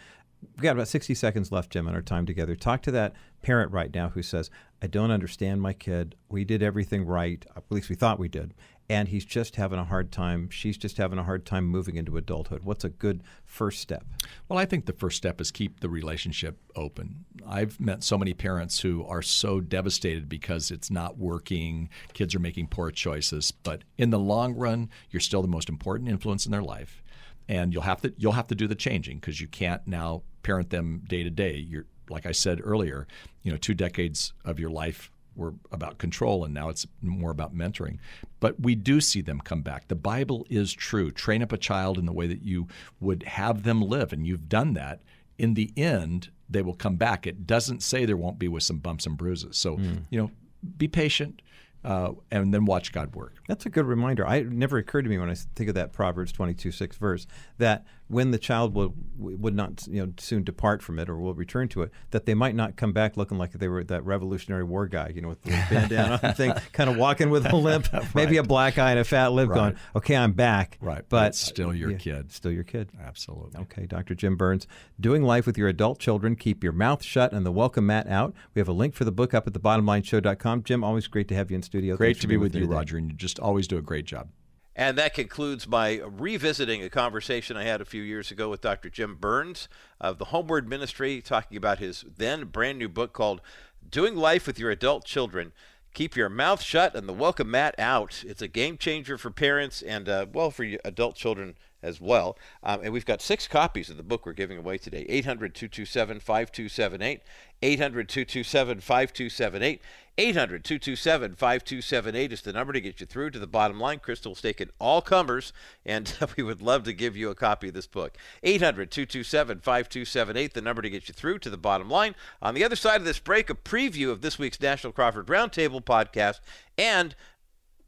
[0.55, 2.55] We've got about 60 seconds left, Jim, in our time together.
[2.55, 4.51] Talk to that parent right now who says,
[4.81, 6.15] I don't understand my kid.
[6.29, 7.45] We did everything right.
[7.55, 8.53] At least we thought we did.
[8.93, 10.51] And he's just having a hard time.
[10.51, 12.63] She's just having a hard time moving into adulthood.
[12.63, 14.05] What's a good first step?
[14.47, 17.25] Well, I think the first step is keep the relationship open.
[17.43, 22.39] I've met so many parents who are so devastated because it's not working, kids are
[22.39, 26.51] making poor choices, but in the long run, you're still the most important influence in
[26.51, 27.01] their life.
[27.49, 30.69] And you'll have to you'll have to do the changing because you can't now parent
[30.69, 31.55] them day to day.
[31.55, 33.07] You're like I said earlier,
[33.41, 37.55] you know, two decades of your life were about control and now it's more about
[37.55, 37.97] mentoring.
[38.39, 39.87] But we do see them come back.
[39.87, 41.11] The Bible is true.
[41.11, 42.67] Train up a child in the way that you
[42.99, 45.01] would have them live, and you've done that.
[45.37, 47.25] In the end, they will come back.
[47.25, 49.57] It doesn't say there won't be with some bumps and bruises.
[49.57, 49.99] So, hmm.
[50.09, 50.31] you know,
[50.77, 51.41] be patient
[51.83, 53.35] uh, and then watch God work.
[53.47, 54.25] That's a good reminder.
[54.25, 57.27] I it never occurred to me when I think of that Proverbs twenty-two six verse
[57.57, 61.33] that when the child will would not you know soon depart from it or will
[61.33, 64.63] return to it, that they might not come back looking like they were that Revolutionary
[64.63, 68.37] War guy, you know, with the bandana thing, kind of walking with a limp, maybe
[68.37, 71.73] a black eye and a fat lip, going, "Okay, I'm back." Right, but but still
[71.73, 72.31] your yeah, kid.
[72.31, 72.89] Still your kid.
[73.01, 73.61] Absolutely.
[73.61, 74.15] Okay, Dr.
[74.15, 74.67] Jim Burns,
[74.99, 76.35] doing life with your adult children.
[76.35, 78.33] Keep your mouth shut and the welcome mat out.
[78.53, 80.63] We have a link for the book up at the thebottomlineshow.com.
[80.63, 81.97] Jim, always great to have you in studio.
[81.97, 82.71] Great to be with you, today.
[82.71, 84.29] Roger, and you just always do a great job.
[84.75, 88.91] And that concludes my revisiting a conversation I had a few years ago with Dr.
[88.91, 89.67] Jim Burns
[89.99, 93.41] of the HomeWord Ministry, talking about his then brand new book called
[93.87, 95.51] Doing Life with Your Adult Children.
[95.95, 98.23] Keep your mouth shut and the welcome mat out.
[98.23, 102.37] It's a game changer for parents and, uh, well, for adult children as well.
[102.63, 106.19] Um, and we've got six copies of the book we're giving away today 800 227
[106.19, 107.21] 5278.
[107.61, 109.81] 800 227 5278.
[110.15, 113.97] 800 227 5278 is the number to get you through to the bottom line.
[113.97, 115.53] Crystal's taking all comers,
[115.85, 118.15] and we would love to give you a copy of this book.
[118.43, 122.13] 800 227 5278, the number to get you through to the bottom line.
[122.43, 125.83] On the other side of this break, a preview of this week's National Crawford Roundtable
[125.83, 126.41] podcast
[126.77, 127.15] and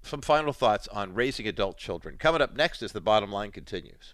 [0.06, 2.18] some final thoughts on raising adult children.
[2.18, 4.14] Coming up next as the bottom line continues.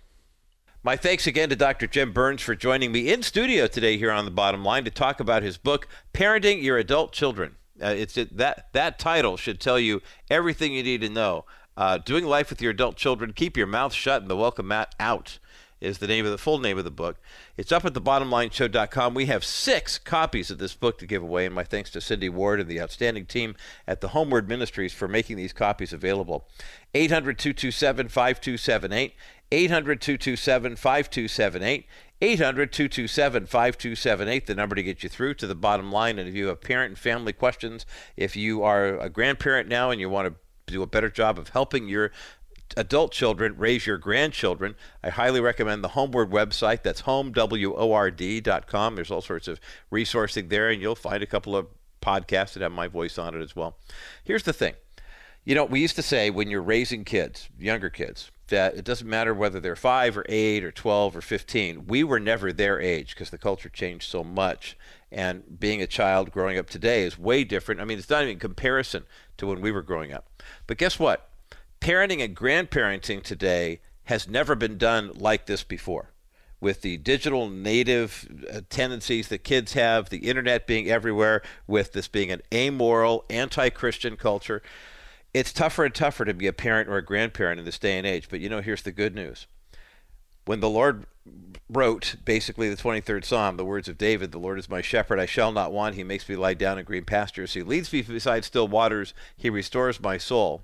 [0.83, 1.85] My thanks again to Dr.
[1.85, 5.19] Jim Burns for joining me in studio today here on the Bottom Line to talk
[5.19, 7.57] about his book, Parenting Your Adult Children.
[7.79, 10.01] Uh, it's it, that that title should tell you
[10.31, 11.45] everything you need to know.
[11.77, 14.95] Uh, doing life with your adult children, keep your mouth shut and the welcome mat
[14.99, 15.37] out
[15.81, 17.17] is the name of the full name of the book.
[17.57, 19.13] It's up at thebottomlineshow.com.
[19.13, 22.29] We have six copies of this book to give away, and my thanks to Cindy
[22.29, 23.55] Ward and the outstanding team
[23.87, 26.47] at the HomeWord Ministries for making these copies available.
[26.93, 29.15] 800 227 5278.
[29.51, 31.85] 800 227 5278.
[32.23, 36.19] 800 227 5278, the number to get you through to the bottom line.
[36.19, 37.85] And if you have parent and family questions,
[38.15, 40.35] if you are a grandparent now and you want to
[40.71, 42.11] do a better job of helping your
[42.77, 46.83] adult children raise your grandchildren, I highly recommend the HomeWord website.
[46.83, 48.95] That's homeword.com.
[48.95, 49.59] There's all sorts of
[49.91, 51.67] resourcing there, and you'll find a couple of
[52.03, 53.77] podcasts that have my voice on it as well.
[54.23, 54.75] Here's the thing.
[55.43, 59.09] You know, we used to say when you're raising kids, younger kids, that it doesn't
[59.09, 61.87] matter whether they're five or eight or 12 or 15.
[61.87, 64.77] We were never their age because the culture changed so much.
[65.11, 67.81] And being a child growing up today is way different.
[67.81, 69.03] I mean, it's not even comparison
[69.37, 70.29] to when we were growing up.
[70.67, 71.31] But guess what?
[71.81, 76.11] parenting and grandparenting today has never been done like this before.
[76.61, 82.07] With the digital native uh, tendencies that kids have, the internet being everywhere, with this
[82.07, 84.61] being an amoral, anti Christian culture,
[85.33, 88.05] it's tougher and tougher to be a parent or a grandparent in this day and
[88.05, 88.27] age.
[88.29, 89.47] But you know, here's the good news.
[90.45, 91.05] When the Lord
[91.69, 95.25] wrote basically the 23rd Psalm, the words of David, The Lord is my shepherd, I
[95.25, 95.95] shall not want.
[95.95, 97.53] He makes me lie down in green pastures.
[97.53, 99.13] He leads me beside still waters.
[99.37, 100.63] He restores my soul.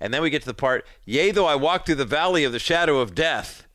[0.00, 2.52] And then we get to the part, Yea, though I walk through the valley of
[2.52, 3.66] the shadow of death.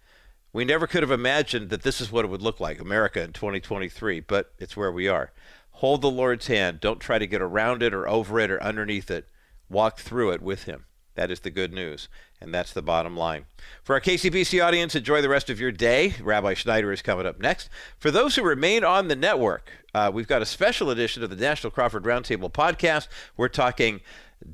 [0.52, 3.34] We never could have imagined that this is what it would look like, America in
[3.34, 5.32] 2023, but it's where we are.
[5.74, 6.82] Hold the Lord's hand.
[6.82, 9.28] Don't try to get around it or over it or underneath it.
[9.70, 10.86] Walk through it with Him.
[11.16, 12.08] That is the good news,
[12.40, 13.46] and that's the bottom line.
[13.84, 16.14] For our KCBC audience, enjoy the rest of your day.
[16.22, 17.70] Rabbi Schneider is coming up next.
[17.98, 21.36] For those who remain on the network, uh, we've got a special edition of the
[21.36, 23.10] National Crawford Roundtable podcast.
[23.36, 24.00] We're talking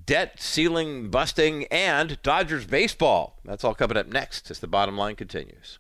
[0.06, 3.40] debt ceiling busting, and Dodgers baseball.
[3.46, 5.80] That's all coming up next as the bottom line continues.